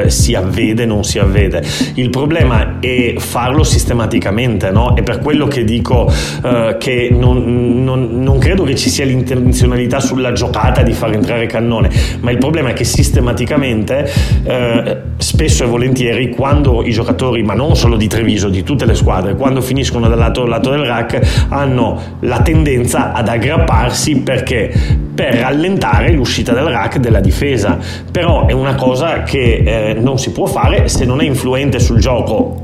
[0.06, 1.62] eh, si avvede, non si avvede.
[1.94, 4.94] Il problema è farlo sistematicamente, no?
[4.94, 6.10] È per quello che dico
[6.44, 11.46] eh, che non, non, non, credo che ci sia l'intenzionalità sulla giocata di far entrare
[11.46, 14.10] Cannone, ma il problema è che sistematicamente,
[14.44, 18.94] eh, spesso e volentieri, quando i giocatori, ma non solo di Treviso, di tutte le
[18.94, 24.70] squadre, quando finiscono dall'altro lato del rack, hanno la tendenza a ad aggrapparsi perché
[25.14, 27.78] per rallentare l'uscita del rack della difesa.
[28.10, 31.98] Però è una cosa che eh, non si può fare se non è influente sul
[31.98, 32.62] gioco.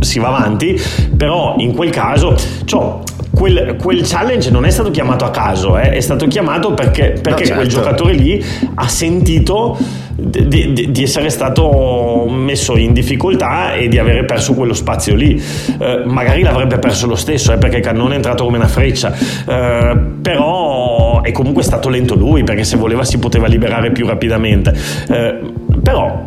[0.00, 0.80] Si va avanti
[1.16, 2.94] però in quel caso cioè,
[3.36, 7.42] quel, quel, challenge non è stato chiamato a caso, eh, è stato chiamato perché, perché
[7.42, 7.54] no, certo.
[7.54, 8.42] quel giocatore lì
[8.74, 9.76] ha sentito
[10.16, 15.38] di, di, di, essere stato messo in difficoltà e di avere perso quello spazio lì.
[15.78, 19.98] Eh, magari l'avrebbe perso lo stesso, eh, perché Cannone è entrato come una freccia, eh,
[20.22, 24.72] però è comunque stato lento lui, perché se voleva si poteva liberare più rapidamente.
[25.08, 25.40] Eh,
[25.82, 26.24] però,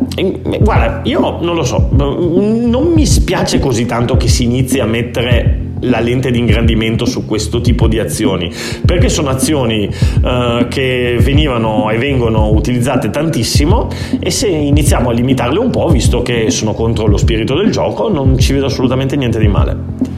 [0.60, 5.69] guarda, io non lo so, non mi spiace così tanto che si inizi a mettere
[5.80, 8.52] la lente di ingrandimento su questo tipo di azioni.
[8.84, 13.88] Perché sono azioni uh, che venivano e vengono utilizzate tantissimo
[14.18, 18.08] e se iniziamo a limitarle un po' visto che sono contro lo spirito del gioco
[18.08, 20.09] non ci vedo assolutamente niente di male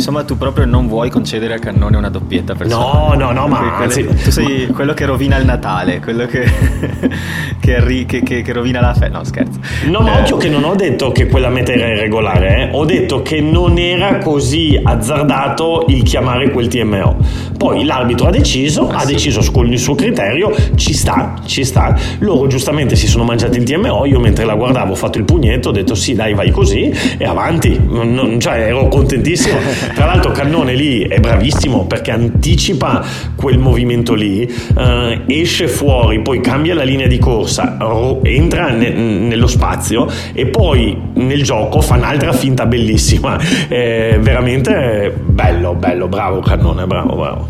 [0.00, 3.76] Insomma, tu proprio non vuoi concedere al cannone una doppietta per No, no, no, ma
[3.76, 4.06] anzi...
[4.06, 6.42] tu sei quello che rovina il Natale, quello che,
[7.60, 9.18] che, che, che rovina la festa.
[9.18, 9.60] No, scherzo.
[9.88, 10.20] No, ma eh...
[10.22, 12.68] occhio che non ho detto che quella meta era irregolare, eh?
[12.72, 17.18] ho detto che non era così azzardato il chiamare quel TMO.
[17.58, 19.12] Poi l'arbitro ha deciso, ah, ha sì.
[19.12, 21.94] deciso con il suo criterio, ci sta, ci sta.
[22.20, 25.68] Loro giustamente si sono mangiati il TMO, io mentre la guardavo ho fatto il pugnetto,
[25.68, 27.78] ho detto sì, dai, vai così e avanti.
[27.86, 29.58] Non, cioè, ero contentissimo.
[29.94, 34.42] Tra l'altro Cannone lì è bravissimo perché anticipa quel movimento lì,
[34.76, 37.76] eh, esce fuori, poi cambia la linea di corsa,
[38.22, 43.38] entra ne- nello spazio e poi nel gioco fa un'altra finta bellissima.
[43.70, 47.48] Eh, veramente bello, bello, bravo Cannone, bravo, bravo.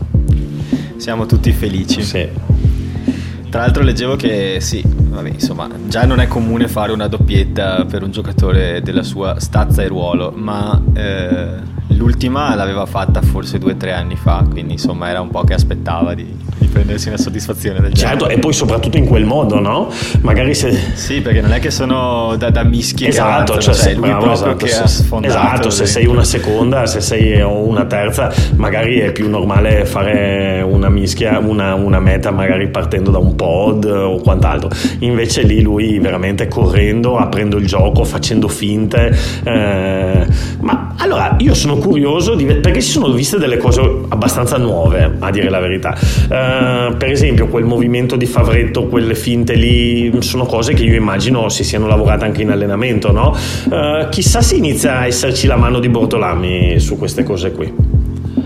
[0.96, 2.02] Siamo tutti felici.
[2.02, 2.28] Sì.
[3.48, 8.02] Tra l'altro leggevo che sì, vabbè, insomma, già non è comune fare una doppietta per
[8.02, 13.76] un giocatore della sua stazza e ruolo, ma eh, L'ultima l'aveva fatta forse due o
[13.76, 17.78] tre anni fa, quindi insomma era un po' che aspettava di, di prendersi una soddisfazione
[17.78, 18.36] del certo, genere.
[18.36, 19.90] e poi soprattutto in quel modo, no?
[20.22, 20.72] Magari se...
[20.94, 24.44] Sì, perché non è che sono da, da mischi esatto, cioè, cioè lui bravo, proprio
[24.44, 25.34] esatto, che se, ha sfondato.
[25.34, 30.88] Esatto, se sei una seconda, se sei una terza, magari è più normale fare una
[30.88, 34.70] mischia, una, una meta magari partendo da un pod o quant'altro.
[35.00, 39.14] Invece lì lui veramente correndo, aprendo il gioco, facendo finte.
[39.44, 40.26] Eh,
[40.60, 41.88] ma allora, io sono curioso
[42.36, 45.96] di, perché si sono viste delle cose abbastanza nuove, a dire la verità.
[45.98, 51.48] Uh, per esempio, quel movimento di Favretto, quelle finte lì, sono cose che io immagino
[51.48, 53.36] si siano lavorate anche in allenamento, no?
[53.64, 57.72] Uh, chissà se inizia a esserci la mano di Bortolami su queste cose qui.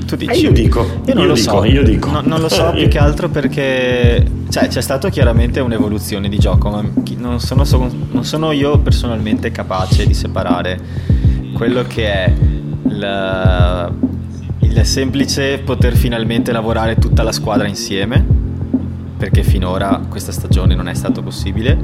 [0.06, 0.32] Tu dici?
[0.32, 2.10] Eh, io dico, io non io lo dico, so, io dico.
[2.10, 6.68] No, non lo so più che altro perché cioè, c'è stata chiaramente un'evoluzione di gioco,
[6.70, 6.84] ma
[7.16, 7.64] non sono,
[8.10, 10.78] non sono io personalmente capace di separare
[11.54, 12.32] quello che è
[13.04, 18.24] il, il semplice poter finalmente lavorare tutta la squadra insieme,
[19.16, 21.78] perché finora questa stagione non è stato possibile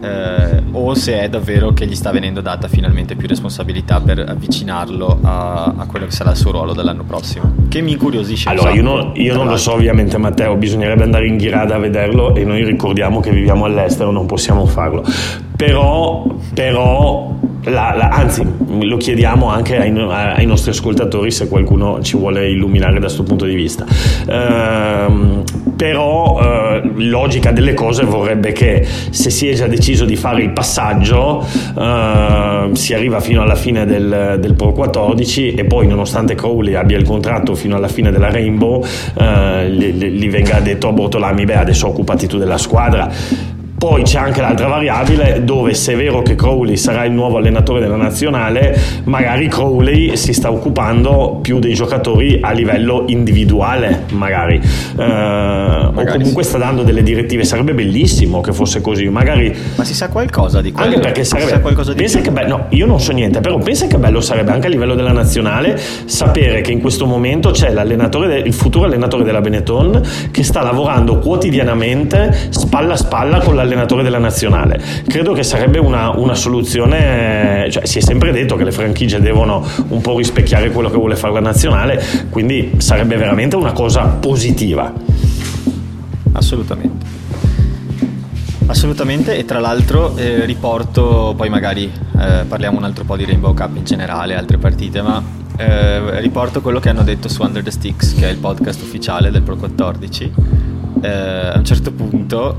[0.00, 5.18] eh, o se è davvero che gli sta venendo data finalmente più responsabilità per avvicinarlo
[5.22, 7.52] a, a quello che sarà il suo ruolo dell'anno prossimo.
[7.68, 8.48] Che mi incuriosisce.
[8.48, 12.34] Allora, io, non, io non lo so ovviamente Matteo, bisognerebbe andare in ghirada a vederlo
[12.34, 15.04] e noi ricordiamo che viviamo all'estero, non possiamo farlo.
[15.56, 17.35] Però, però
[17.66, 18.46] la, la, anzi,
[18.80, 23.44] lo chiediamo anche ai, ai, nostri ascoltatori se qualcuno ci vuole illuminare da questo punto
[23.44, 23.84] di vista.
[24.28, 25.42] Ehm,
[25.76, 30.52] però, eh, logica delle cose vorrebbe che se si è già deciso di fare il
[30.52, 31.44] passaggio,
[31.76, 36.96] eh, si arriva fino alla fine del, del, Pro 14 e poi, nonostante Crowley abbia
[36.96, 38.84] il contratto fino alla fine della Rainbow,
[39.18, 44.18] eh, gli, gli venga detto a Bortolami: Beh, adesso occupati tu della squadra poi c'è
[44.18, 48.78] anche l'altra variabile dove se è vero che Crowley sarà il nuovo allenatore della nazionale,
[49.04, 54.62] magari Crowley si sta occupando più dei giocatori a livello individuale, magari, eh,
[54.96, 56.48] magari o comunque sì.
[56.48, 57.44] sta dando delle direttive.
[57.44, 59.08] Sarebbe bellissimo che fosse così.
[59.08, 60.88] Magari, Ma si sa qualcosa di quello?
[60.88, 61.60] Anche perché sarebbe.
[61.60, 64.52] qualcosa di pensa che bello, no, io non so niente, però pensa che bello sarebbe
[64.52, 69.22] anche a livello della nazionale sapere che in questo momento c'è l'allenatore, il futuro allenatore
[69.22, 74.80] della Benetton che sta lavorando quotidianamente spalla a spalla con la allenatore della nazionale.
[75.06, 79.64] Credo che sarebbe una, una soluzione, cioè si è sempre detto che le franchigie devono
[79.88, 84.92] un po' rispecchiare quello che vuole fare la nazionale, quindi sarebbe veramente una cosa positiva.
[86.32, 87.24] Assolutamente.
[88.66, 93.54] Assolutamente e tra l'altro eh, riporto, poi magari eh, parliamo un altro po' di Rainbow
[93.54, 95.22] Cup in generale, altre partite, ma
[95.56, 99.30] eh, riporto quello che hanno detto su Under the Sticks, che è il podcast ufficiale
[99.30, 100.32] del Pro 14.
[101.00, 102.58] Eh, a un certo punto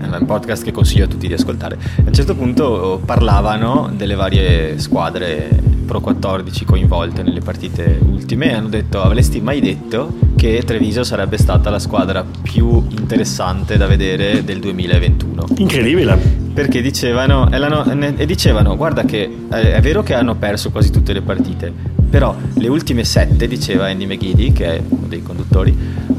[0.00, 1.76] è un podcast che consiglio a tutti di ascoltare.
[1.98, 8.54] A un certo punto parlavano delle varie squadre Pro 14 coinvolte nelle partite ultime e
[8.54, 14.42] hanno detto avresti mai detto che Treviso sarebbe stata la squadra più interessante da vedere
[14.42, 15.44] del 2021.
[15.58, 16.44] Incredibile.
[16.52, 21.72] Perché dicevano, e dicevano guarda che è vero che hanno perso quasi tutte le partite,
[22.16, 25.76] però le ultime sette, diceva Andy McGiddy, che è uno dei conduttori,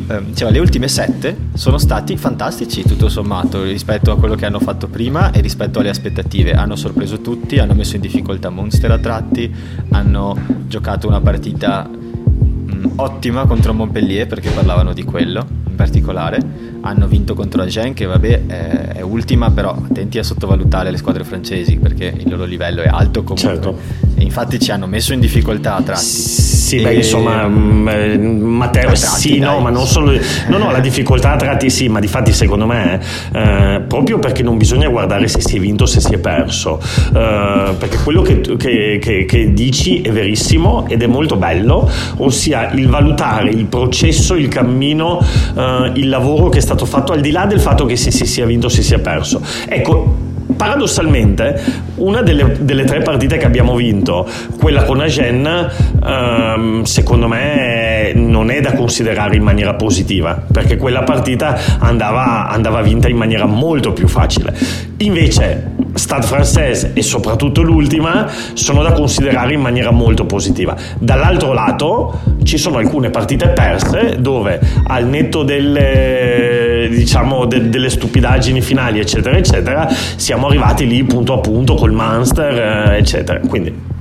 [0.10, 4.60] eh, diceva le ultime sette sono stati fantastici tutto sommato rispetto a quello che hanno
[4.60, 6.52] fatto prima e rispetto alle aspettative.
[6.52, 9.52] Hanno sorpreso tutti, hanno messo in difficoltà Monster a tratti,
[9.90, 16.76] hanno giocato una partita mh, ottima contro Montpellier perché parlavano di quello in particolare.
[16.82, 21.24] Hanno vinto contro Agen che vabbè è, è ultima però attenti a sottovalutare le squadre
[21.24, 23.50] francesi perché il loro livello è alto comunque.
[23.50, 26.04] Certo infatti ci hanno messo in difficoltà a tratti.
[26.04, 26.84] Sì, e...
[26.84, 29.40] beh, insomma, mm, eh, Matteo, sì, dai.
[29.40, 30.12] no, ma non solo.
[30.48, 33.00] No, no, la difficoltà a tratti sì, ma di fatti secondo me,
[33.34, 36.80] eh, proprio perché non bisogna guardare se si è vinto o se si è perso,
[37.16, 42.72] eh, perché quello che, che, che, che, dici è verissimo ed è molto bello, ossia
[42.72, 45.20] il valutare il processo, il cammino,
[45.56, 48.26] eh, il lavoro che è stato fatto al di là del fatto che se si
[48.26, 49.42] sia vinto o se si sia perso.
[49.68, 50.27] Ecco,
[50.58, 54.28] paradossalmente una delle, delle, tre partite che abbiamo vinto,
[54.60, 55.70] quella con Agen,
[56.04, 62.82] ehm, secondo me non è da considerare in maniera positiva, perché quella partita andava, andava
[62.82, 64.54] vinta in maniera molto più facile.
[64.98, 70.76] Invece Stade Française e soprattutto l'ultima sono da considerare in maniera molto positiva.
[71.00, 78.62] Dall'altro lato ci sono alcune partite perse dove al netto delle, diciamo, de, delle stupidaggini
[78.62, 83.40] finali eccetera eccetera siamo arrivati lì punto a punto col Munster eh, eccetera.
[83.40, 83.96] Quindi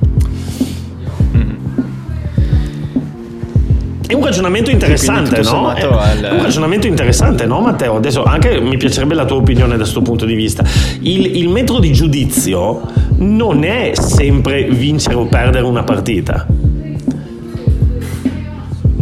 [4.06, 5.72] È un ragionamento interessante, no?
[5.72, 6.20] È, al...
[6.20, 7.96] è, un ragionamento interessante, no, Matteo?
[7.96, 10.64] Adesso anche mi piacerebbe la tua opinione da questo punto di vista.
[11.00, 12.82] Il, il metro di giudizio
[13.16, 16.46] non è sempre vincere o perdere una partita.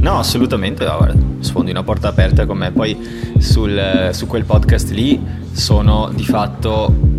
[0.05, 1.07] No, assolutamente, no,
[1.41, 2.73] sfondi una porta aperta con me.
[2.73, 2.97] Poi
[3.39, 5.21] sul, su quel podcast lì
[5.53, 7.14] sono di fatto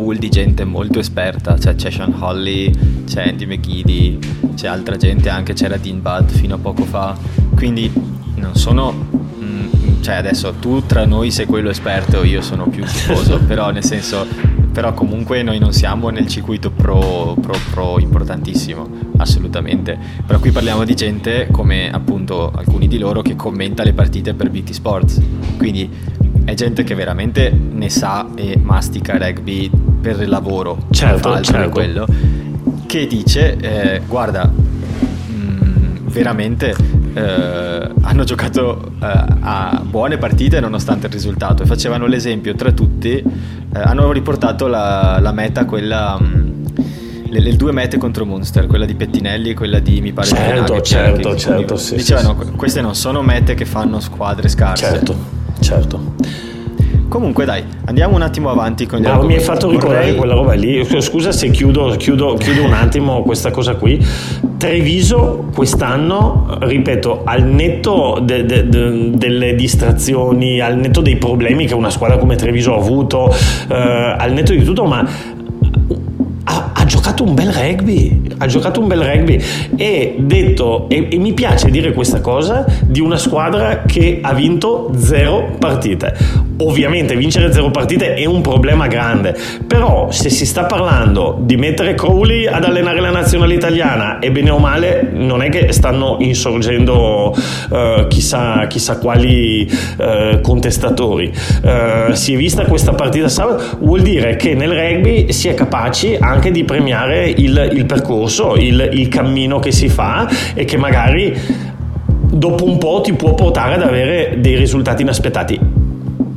[0.00, 4.18] pool di gente molto esperta, cioè c'è Sean Holly, c'è Andy McGiddy,
[4.54, 7.16] c'è altra gente anche, c'era Dean Budd fino a poco fa,
[7.54, 7.92] quindi
[8.36, 13.40] non sono mm, cioè adesso tu tra noi sei quello esperto, io sono più tifoso,
[13.46, 14.26] però nel senso,
[14.72, 19.98] però comunque noi non siamo nel circuito pro, pro, pro importantissimo, assolutamente.
[20.26, 24.48] Però qui parliamo di gente come appunto alcuni di loro che commenta le partite per
[24.48, 25.20] BT Sports,
[25.58, 25.90] quindi
[26.44, 31.70] è gente che veramente ne sa e mastica rugby per il lavoro, certo, certo.
[31.70, 32.06] quello,
[32.86, 36.74] che dice, eh, guarda, mh, mm, veramente
[37.14, 39.06] eh, hanno giocato eh,
[39.40, 43.24] a buone partite nonostante il risultato e facevano l'esempio tra tutti, eh,
[43.78, 46.18] hanno riportato la, la meta, quella...
[46.18, 46.48] Mh, mm,
[47.30, 50.74] le, le, due mete contro Munster, quella di Pettinelli e quella di mi pare certo,
[50.74, 54.84] di certo, che, certo, sì, dicevano sì, queste non sono mete che fanno squadre scarse.
[54.84, 55.16] Certo,
[55.60, 56.14] certo.
[57.10, 60.16] Comunque dai, andiamo un attimo avanti con gli Ma mi hai fatto ricordare Vorrei...
[60.16, 60.86] quella roba lì.
[61.00, 64.00] Scusa se chiudo, chiudo, chiudo un attimo questa cosa qui.
[64.56, 71.74] Treviso quest'anno, ripeto, al netto de, de, de, delle distrazioni, al netto dei problemi che
[71.74, 73.28] una squadra come Treviso ha avuto,
[73.68, 73.74] eh,
[74.16, 75.04] al netto di tutto, ma
[76.44, 79.42] ha, ha, giocato un bel rugby, ha giocato un bel rugby
[79.74, 84.92] e detto, e, e, mi piace dire questa cosa, di una squadra che ha vinto
[84.94, 86.49] zero partite.
[86.62, 89.34] Ovviamente vincere zero partite è un problema grande,
[89.66, 94.50] però se si sta parlando di mettere Crowley ad allenare la nazionale italiana e bene
[94.50, 97.34] o male non è che stanno insorgendo
[97.70, 101.32] uh, chissà, chissà, quali uh, contestatori.
[101.62, 106.16] Uh, si è vista questa partita sabato, vuol dire che nel rugby si è capaci
[106.20, 111.34] anche di premiare il, il percorso, il, il cammino che si fa e che magari
[112.32, 115.69] dopo un po' ti può portare ad avere dei risultati inaspettati.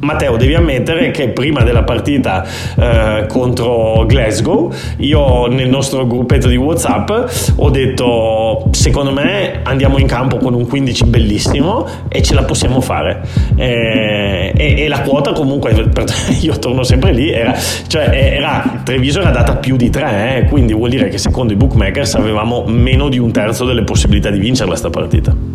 [0.03, 2.45] Matteo, devi ammettere che prima della partita
[2.77, 7.09] eh, contro Glasgow, io nel nostro gruppetto di WhatsApp
[7.55, 12.81] ho detto: Secondo me andiamo in campo con un 15 bellissimo e ce la possiamo
[12.81, 13.21] fare.
[13.55, 15.73] Eh, e, e, la quota, comunque,
[16.41, 17.55] io torno sempre lì, era,
[17.87, 21.55] cioè, era Treviso era data più di 3, eh, quindi vuol dire che secondo i
[21.55, 25.52] bookmakers avevamo meno di un terzo delle possibilità di vincerla sta partita.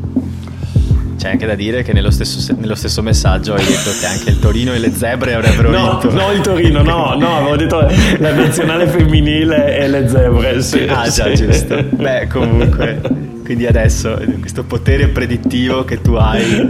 [1.19, 4.39] C'è anche da dire che nello stesso, nello stesso, messaggio hai detto che anche il
[4.39, 6.14] Torino e le zebre avrebbero no, vinto.
[6.14, 7.81] No, il Torino, no, no, avevo detto
[8.19, 10.62] la nazionale femminile e le zebre.
[10.62, 11.45] Sì, ah, già, sì.
[11.45, 11.83] giusto.
[11.91, 13.01] Beh, comunque,
[13.43, 16.69] quindi adesso questo potere predittivo che tu hai,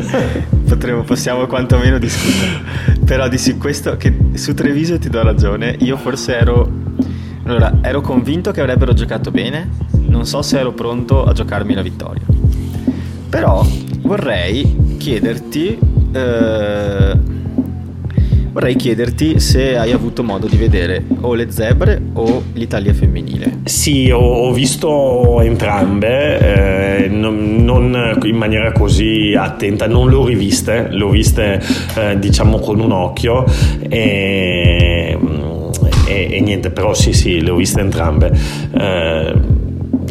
[0.66, 2.62] potremo, possiamo quantomeno discutere.
[3.04, 6.72] Però dissi questo, che su Treviso ti do ragione, io forse ero...
[7.44, 9.68] Allora, ero convinto che avrebbero giocato bene,
[10.06, 12.22] non so se ero pronto a giocarmi la vittoria.
[13.28, 13.66] Però
[14.08, 15.78] vorrei chiederti
[16.14, 17.16] eh,
[18.50, 23.58] vorrei chiederti se hai avuto modo di vedere o le zebre o l'Italia femminile.
[23.64, 30.88] Sì, ho, visto entrambe, eh, non, non, in maniera così attenta, non le ho riviste,
[30.90, 31.62] le ho viste
[31.96, 33.44] eh, diciamo con un occhio
[33.88, 35.18] e,
[36.06, 38.32] e, e, niente, però sì, sì, le ho viste entrambe.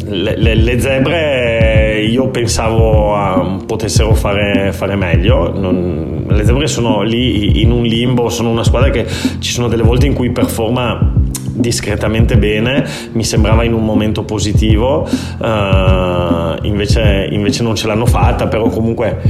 [0.08, 5.52] Eh, le, le, zebre io pensavo uh, potessero fare, fare meglio.
[5.56, 9.06] Non, le zebre sono lì in un limbo, sono una squadra che
[9.38, 11.12] ci sono delle volte in cui performa
[11.52, 18.46] discretamente bene, mi sembrava in un momento positivo, uh, invece, invece non ce l'hanno fatta,
[18.46, 19.20] però comunque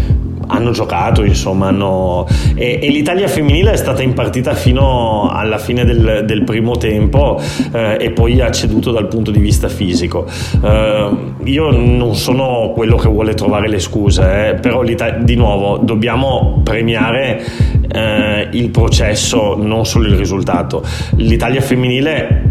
[0.49, 2.27] hanno giocato, insomma, hanno...
[2.55, 7.41] E, e, l'Italia femminile è stata in partita fino alla fine del, del primo tempo
[7.73, 10.27] eh, e poi ha ceduto dal punto di vista fisico.
[10.63, 11.11] Eh,
[11.45, 17.45] io non sono quello che vuole trovare le scuse, eh, però di nuovo dobbiamo premiare
[17.91, 20.83] eh, il processo, non solo il risultato.
[21.17, 22.48] L'Italia femminile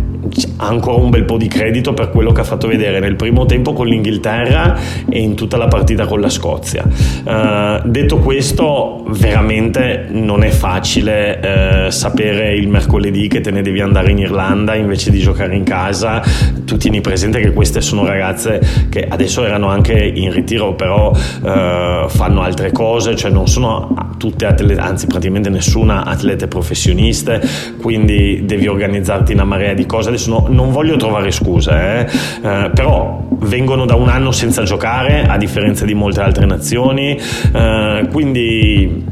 [0.58, 3.74] ancora un bel po' di credito per quello che ha fatto vedere nel primo tempo
[3.74, 4.78] con l'Inghilterra
[5.10, 6.86] e in tutta la partita con la Scozia.
[6.88, 13.82] Uh, detto questo, veramente non è facile uh, sapere il mercoledì che te ne devi
[13.82, 16.24] andare in Irlanda invece di giocare in casa.
[16.66, 18.60] Tu tieni presente che queste sono ragazze
[18.90, 24.46] che adesso erano anche in ritiro, però uh, fanno altre cose, cioè non sono tutte
[24.46, 27.42] atlete, anzi praticamente nessuna atlete professioniste,
[27.80, 32.72] quindi devi organizzarti una marea di cose adesso no, non voglio trovare scuse, eh, eh,
[32.74, 37.18] però vengono da un anno senza giocare, a differenza di molte altre nazioni,
[37.54, 39.06] eh, quindi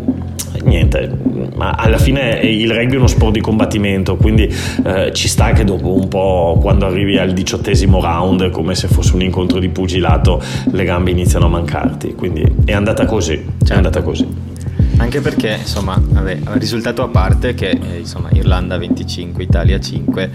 [0.63, 1.15] niente,
[1.55, 4.51] ma alla fine il rugby è uno sport di combattimento, quindi
[4.83, 9.13] eh, ci sta che dopo un po', quando arrivi al diciottesimo round, come se fosse
[9.13, 10.41] un incontro di pugilato,
[10.71, 12.15] le gambe iniziano a mancarti.
[12.15, 13.73] Quindi è andata così, certo.
[13.73, 14.54] è andata così.
[14.97, 20.31] Anche perché, insomma, vabbè, risultato a parte che eh, insomma, Irlanda 25, Italia 5,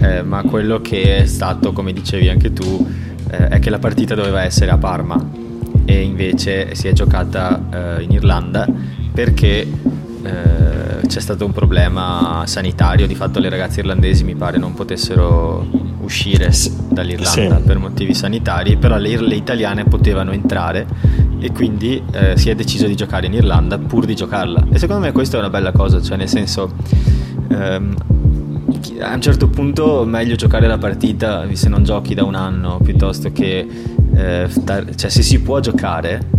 [0.00, 2.86] eh, ma quello che è stato, come dicevi anche tu,
[3.30, 5.42] eh, è che la partita doveva essere a Parma
[5.84, 8.66] e invece si è giocata eh, in Irlanda
[9.12, 14.74] perché eh, c'è stato un problema sanitario, di fatto le ragazze irlandesi mi pare non
[14.74, 15.66] potessero
[16.00, 16.50] uscire
[16.90, 17.62] dall'Irlanda sì.
[17.62, 20.86] per motivi sanitari, però le, le italiane potevano entrare
[21.44, 24.68] e quindi eh, si è deciso di giocare in Irlanda pur di giocarla.
[24.72, 26.72] E secondo me questa è una bella cosa, cioè nel senso
[27.50, 27.94] ehm,
[29.00, 33.30] a un certo punto meglio giocare la partita se non giochi da un anno piuttosto
[33.30, 33.68] che
[34.14, 36.30] eh, star, cioè se si può giocare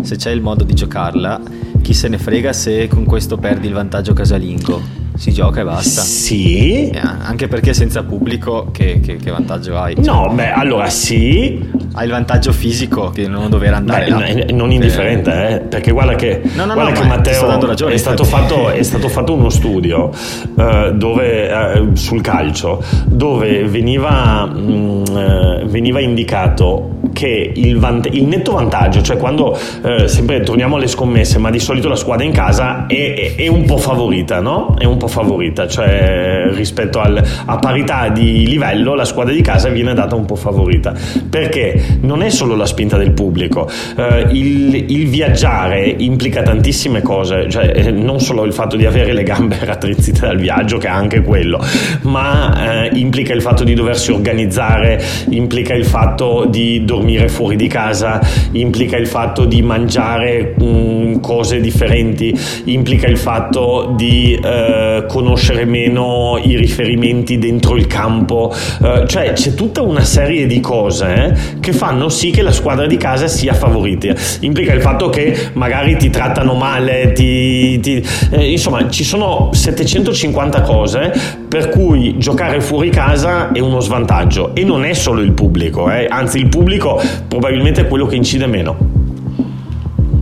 [0.00, 1.40] se c'è il modo di giocarla,
[1.80, 6.00] chi se ne frega se con questo perdi il vantaggio casalingo si gioca e basta.
[6.00, 6.88] Sì.
[6.88, 9.94] Eh, anche perché senza pubblico che, che, che vantaggio hai?
[9.96, 11.68] Cioè, no, beh, allora sì.
[11.92, 14.54] Hai il vantaggio fisico di non dover andare beh, là.
[14.54, 15.52] Non indifferente, eh.
[15.52, 15.60] eh.
[15.60, 19.10] perché guarda che, no, no, guarda no, che Matteo ragione, è, stato fatto, è, stato
[19.10, 20.10] fatto, uno studio
[20.54, 28.24] uh, dove, uh, sul calcio dove veniva, mh, uh, veniva indicato che il, vant- il,
[28.24, 32.32] netto vantaggio, cioè quando eh, sempre torniamo alle scommesse, ma di solito la squadra in
[32.32, 34.74] casa è, è, è un po' favorita, no?
[34.78, 39.68] È un po' favorita, cioè rispetto al, a parità di livello la squadra di casa
[39.68, 40.94] viene data un po' favorita,
[41.28, 47.48] perché non è solo la spinta del pubblico, eh, il, il, viaggiare implica tantissime cose,
[47.48, 50.90] cioè eh, non solo il fatto di avere le gambe rattrizzite dal viaggio, che è
[50.90, 51.62] anche quello,
[52.02, 57.68] ma eh, implica il fatto di doversi organizzare, implica il fatto di dormire fuori di
[57.68, 58.20] casa,
[58.52, 65.64] implica il fatto di mangiare mh, mm, cose differenti, implica il fatto di eh, conoscere
[65.64, 68.52] meno i riferimenti dentro il campo,
[68.82, 72.86] eh, cioè c'è tutta una serie di cose eh, che fanno sì che la squadra
[72.86, 74.14] di casa sia favorita.
[74.40, 80.62] Implica il fatto che magari ti trattano male, ti, ti, eh, insomma ci sono 750
[80.62, 81.12] cose
[81.50, 86.06] per cui giocare fuori casa è uno svantaggio e non è solo il pubblico, eh,
[86.08, 88.76] anzi il pubblico probabilmente è quello che incide meno.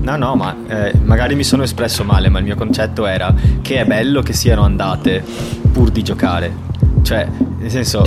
[0.00, 3.76] No, no, ma eh, magari mi sono espresso male, ma il mio concetto era che
[3.78, 5.22] è bello che siano andate
[5.70, 6.50] pur di giocare.
[7.02, 8.04] Cioè, nel senso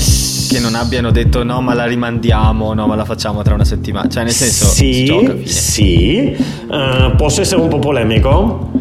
[0.49, 4.09] che non abbiano detto no, ma la rimandiamo, no, ma la facciamo tra una settimana.
[4.09, 5.36] Cioè, nel senso, sì, si gioca.
[5.43, 6.36] Sì,
[6.69, 8.72] uh, posso essere un po' polemico?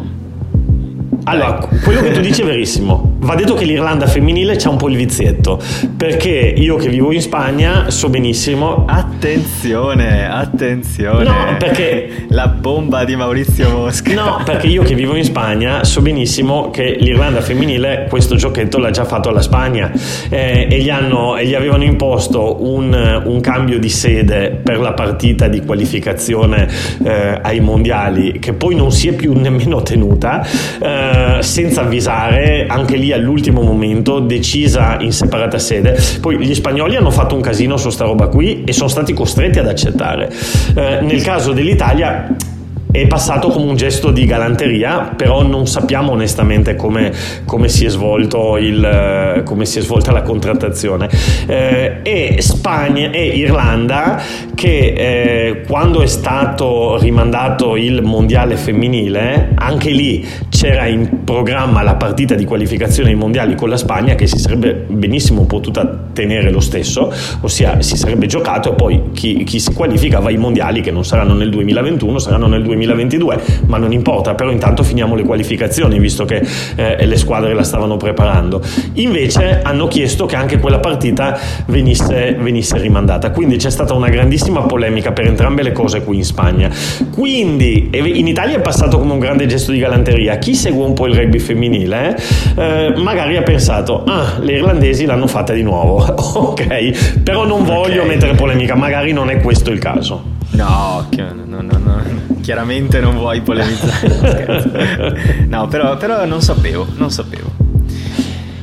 [1.25, 3.10] Allora, quello che tu dici è verissimo.
[3.23, 5.61] Va detto che l'Irlanda femminile c'ha un po' il vizietto,
[5.95, 8.85] perché io che vivo in Spagna so benissimo...
[8.87, 11.23] Attenzione, attenzione.
[11.23, 12.25] No, perché...
[12.29, 14.13] La bomba di Maurizio Mosca.
[14.13, 18.89] No, perché io che vivo in Spagna so benissimo che l'Irlanda femminile questo giochetto l'ha
[18.89, 19.91] già fatto alla Spagna
[20.29, 24.93] eh, e, gli hanno, e, gli avevano imposto un, un, cambio di sede per la
[24.93, 26.67] partita di qualificazione
[27.03, 30.45] eh, ai mondiali che poi non si è più nemmeno tenuta,
[30.81, 35.97] eh, senza avvisare anche lì all'ultimo momento, decisa in separata sede.
[36.19, 39.59] Poi gli spagnoli hanno fatto un casino su sta roba qui e sono stati costretti
[39.59, 40.31] ad accettare.
[40.75, 42.35] Eh, nel caso dell'Italia
[42.91, 47.13] è passato come un gesto di galanteria, però non sappiamo onestamente come,
[47.45, 51.09] come, si, è il, come si, è svolta la contrattazione.
[51.47, 54.21] Eh, e Spagna e Irlanda
[54.53, 60.27] che eh, quando è stato rimandato il mondiale femminile, anche lì
[60.61, 64.85] c'era in programma la partita di qualificazione ai mondiali con la Spagna che si sarebbe
[64.87, 70.19] benissimo potuta tenere lo stesso, ossia si sarebbe giocato e poi chi, chi si qualifica
[70.19, 74.35] va ai mondiali che non saranno nel 2021, saranno nel 2022 2022, ma non importa,
[74.35, 76.45] però intanto finiamo le qualificazioni visto che
[76.75, 78.61] eh, le squadre la stavano preparando.
[78.93, 81.37] Invece hanno chiesto che anche quella partita
[81.67, 86.25] venisse, venisse rimandata, quindi c'è stata una grandissima polemica per entrambe le cose qui in
[86.25, 86.69] Spagna.
[87.11, 90.37] Quindi in Italia è passato come un grande gesto di galanteria.
[90.37, 92.15] Chi segue un po' il rugby femminile
[92.55, 96.03] eh, magari ha pensato, ah, le irlandesi l'hanno fatta di nuovo,
[96.51, 98.13] ok, però non voglio okay.
[98.13, 100.39] mettere polemica, magari non è questo il caso.
[100.51, 101.07] No,
[101.45, 102.01] no, no, no,
[102.41, 105.45] chiaramente non vuoi polemizzare.
[105.47, 107.49] no, però, però non sapevo, non sapevo.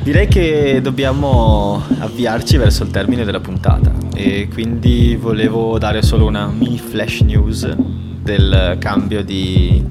[0.02, 6.46] Direi che dobbiamo avviarci verso il termine della puntata e quindi volevo dare solo una
[6.46, 7.74] mini flash news
[8.22, 9.82] del cambio di,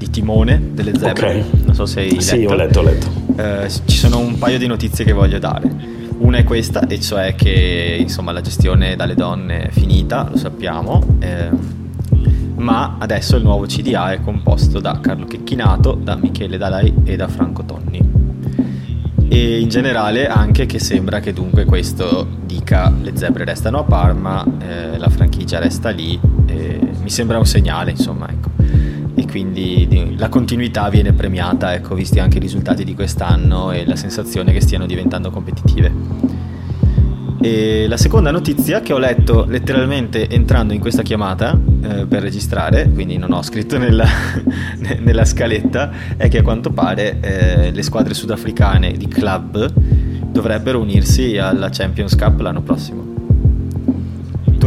[0.00, 1.28] di timone delle zebre.
[1.28, 1.44] Okay.
[1.66, 2.22] Non so se hai letto.
[2.22, 3.06] Sì, ho letto, ho letto.
[3.36, 5.70] Eh, ci sono un paio di notizie che voglio dare.
[6.20, 11.04] Una è questa, e cioè che insomma, la gestione dalle donne è finita, lo sappiamo,
[11.18, 11.50] eh,
[12.56, 17.28] ma adesso il nuovo CDA è composto da Carlo Checchinato, da Michele Dalai e da
[17.28, 18.00] Franco Tonni.
[19.28, 24.44] E in generale anche che sembra che dunque questo dica le zebre restano a Parma,
[24.60, 26.18] eh, la franchigia resta lì,
[27.02, 28.59] mi sembra un segnale insomma ecco
[29.30, 34.52] quindi la continuità viene premiata, ecco, visti anche i risultati di quest'anno e la sensazione
[34.52, 35.92] che stiano diventando competitive.
[37.40, 42.90] E la seconda notizia che ho letto letteralmente entrando in questa chiamata eh, per registrare,
[42.92, 44.04] quindi non ho scritto nella,
[44.98, 49.72] nella scaletta, è che a quanto pare eh, le squadre sudafricane di club
[50.30, 53.09] dovrebbero unirsi alla Champions Cup l'anno prossimo.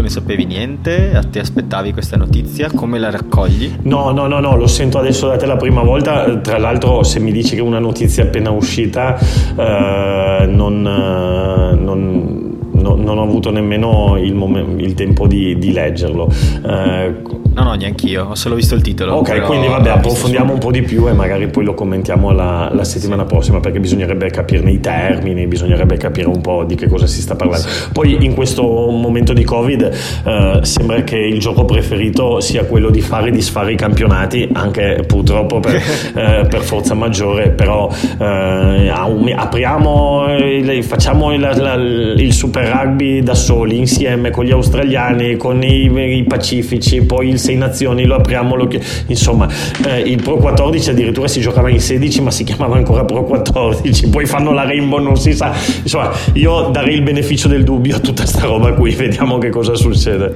[0.04, 1.18] Ne sapevi niente?
[1.32, 2.70] Ti aspettavi questa notizia?
[2.70, 3.72] Come la raccogli?
[3.84, 6.40] No, no, no, no, lo sento adesso da te la prima volta.
[6.40, 12.58] Tra l'altro, se mi dici che è una notizia appena uscita, eh, non, eh, non,
[12.70, 16.30] no, non, ho avuto nemmeno il, mom- il tempo di, di leggerlo.
[16.68, 17.22] Eh,
[17.54, 19.14] No, no, neanch'io, ho solo visto il titolo.
[19.14, 22.84] Ok, quindi vabbè, approfondiamo un po' di più e magari poi lo commentiamo la, la
[22.84, 23.28] settimana sì.
[23.28, 27.36] prossima perché bisognerebbe capirne i termini, bisognerebbe capire un po' di che cosa si sta
[27.36, 27.68] parlando.
[27.68, 27.90] Sì.
[27.92, 29.82] Poi in questo momento di Covid
[30.26, 35.04] eh, sembra che il gioco preferito sia quello di fare e disfare i campionati, anche
[35.06, 35.76] purtroppo per,
[36.16, 37.88] eh, per forza maggiore, però
[38.18, 45.38] eh, apriamo, il, facciamo il, il, il Super Rugby da soli, insieme con gli australiani,
[45.38, 48.70] con i, i pacifici, poi il Sei Nazioni, lo apriamo, lo,
[49.08, 49.50] insomma,
[49.86, 54.08] eh, il Pro 14 addirittura si giocava in 16 ma si chiamava ancora Pro 14,
[54.08, 58.00] poi fanno la Rainbow, non si sa, insomma, io darei il beneficio del dubbio a
[58.00, 60.34] tutta sta roba qui, vediamo che cosa succede.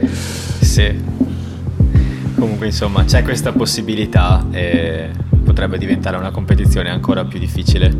[0.59, 0.93] Sì.
[2.35, 5.09] Comunque insomma c'è questa possibilità e
[5.45, 7.95] potrebbe diventare una competizione ancora più difficile,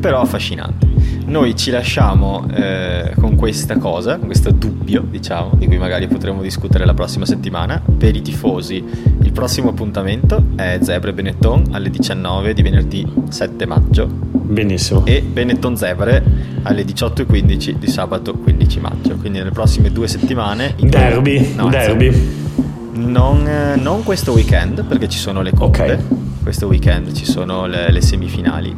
[0.00, 1.15] però affascinante.
[1.26, 6.40] Noi ci lasciamo eh, con questa cosa, con questo dubbio, diciamo, di cui magari potremo
[6.40, 7.82] discutere la prossima settimana.
[7.98, 8.84] Per i tifosi,
[9.22, 14.06] il prossimo appuntamento è Zebre Benetton alle 19 di venerdì 7 maggio.
[14.06, 15.04] Benissimo.
[15.04, 16.22] E Benetton Zebre
[16.62, 19.16] alle 18.15 di sabato 15 maggio.
[19.16, 20.76] Quindi nelle prossime due settimane.
[20.78, 21.54] Derby.
[21.56, 22.44] No, derby.
[22.92, 25.82] Non, non, questo weekend, perché ci sono le coppe.
[25.82, 25.98] Okay.
[26.44, 28.74] Questo weekend ci sono le, le semifinali.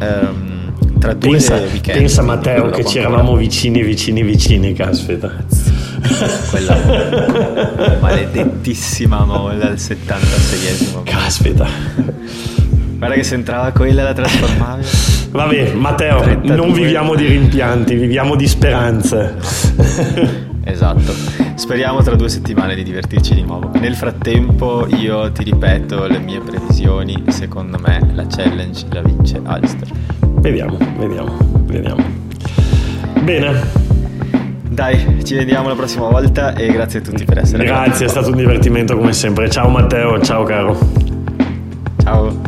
[0.00, 0.53] Um,
[1.04, 1.98] tra due pensa, weekend.
[1.98, 5.30] Pensa Matteo che ci eravamo vicini, vicini, vicini, caspita.
[6.50, 6.76] Quella
[8.00, 11.02] maledettissima molla al 76esimo.
[11.04, 11.66] Caspita.
[12.96, 14.84] Guarda che se entrava quella la trasformavi.
[15.30, 16.56] Vabbè, Matteo, 32.
[16.56, 19.34] non viviamo di rimpianti, viviamo di speranze.
[20.64, 21.12] esatto.
[21.56, 23.70] Speriamo tra due settimane di divertirci di nuovo.
[23.78, 29.88] Nel frattempo io ti ripeto le mie previsioni, secondo me la challenge la vince Alster.
[30.44, 32.04] Vediamo, vediamo, vediamo.
[33.22, 33.62] Bene.
[34.68, 38.28] Dai, ci vediamo la prossima volta e grazie a tutti per essere Grazie, è stato
[38.28, 39.48] un divertimento come sempre.
[39.48, 40.76] Ciao Matteo, ciao caro.
[42.02, 42.43] Ciao.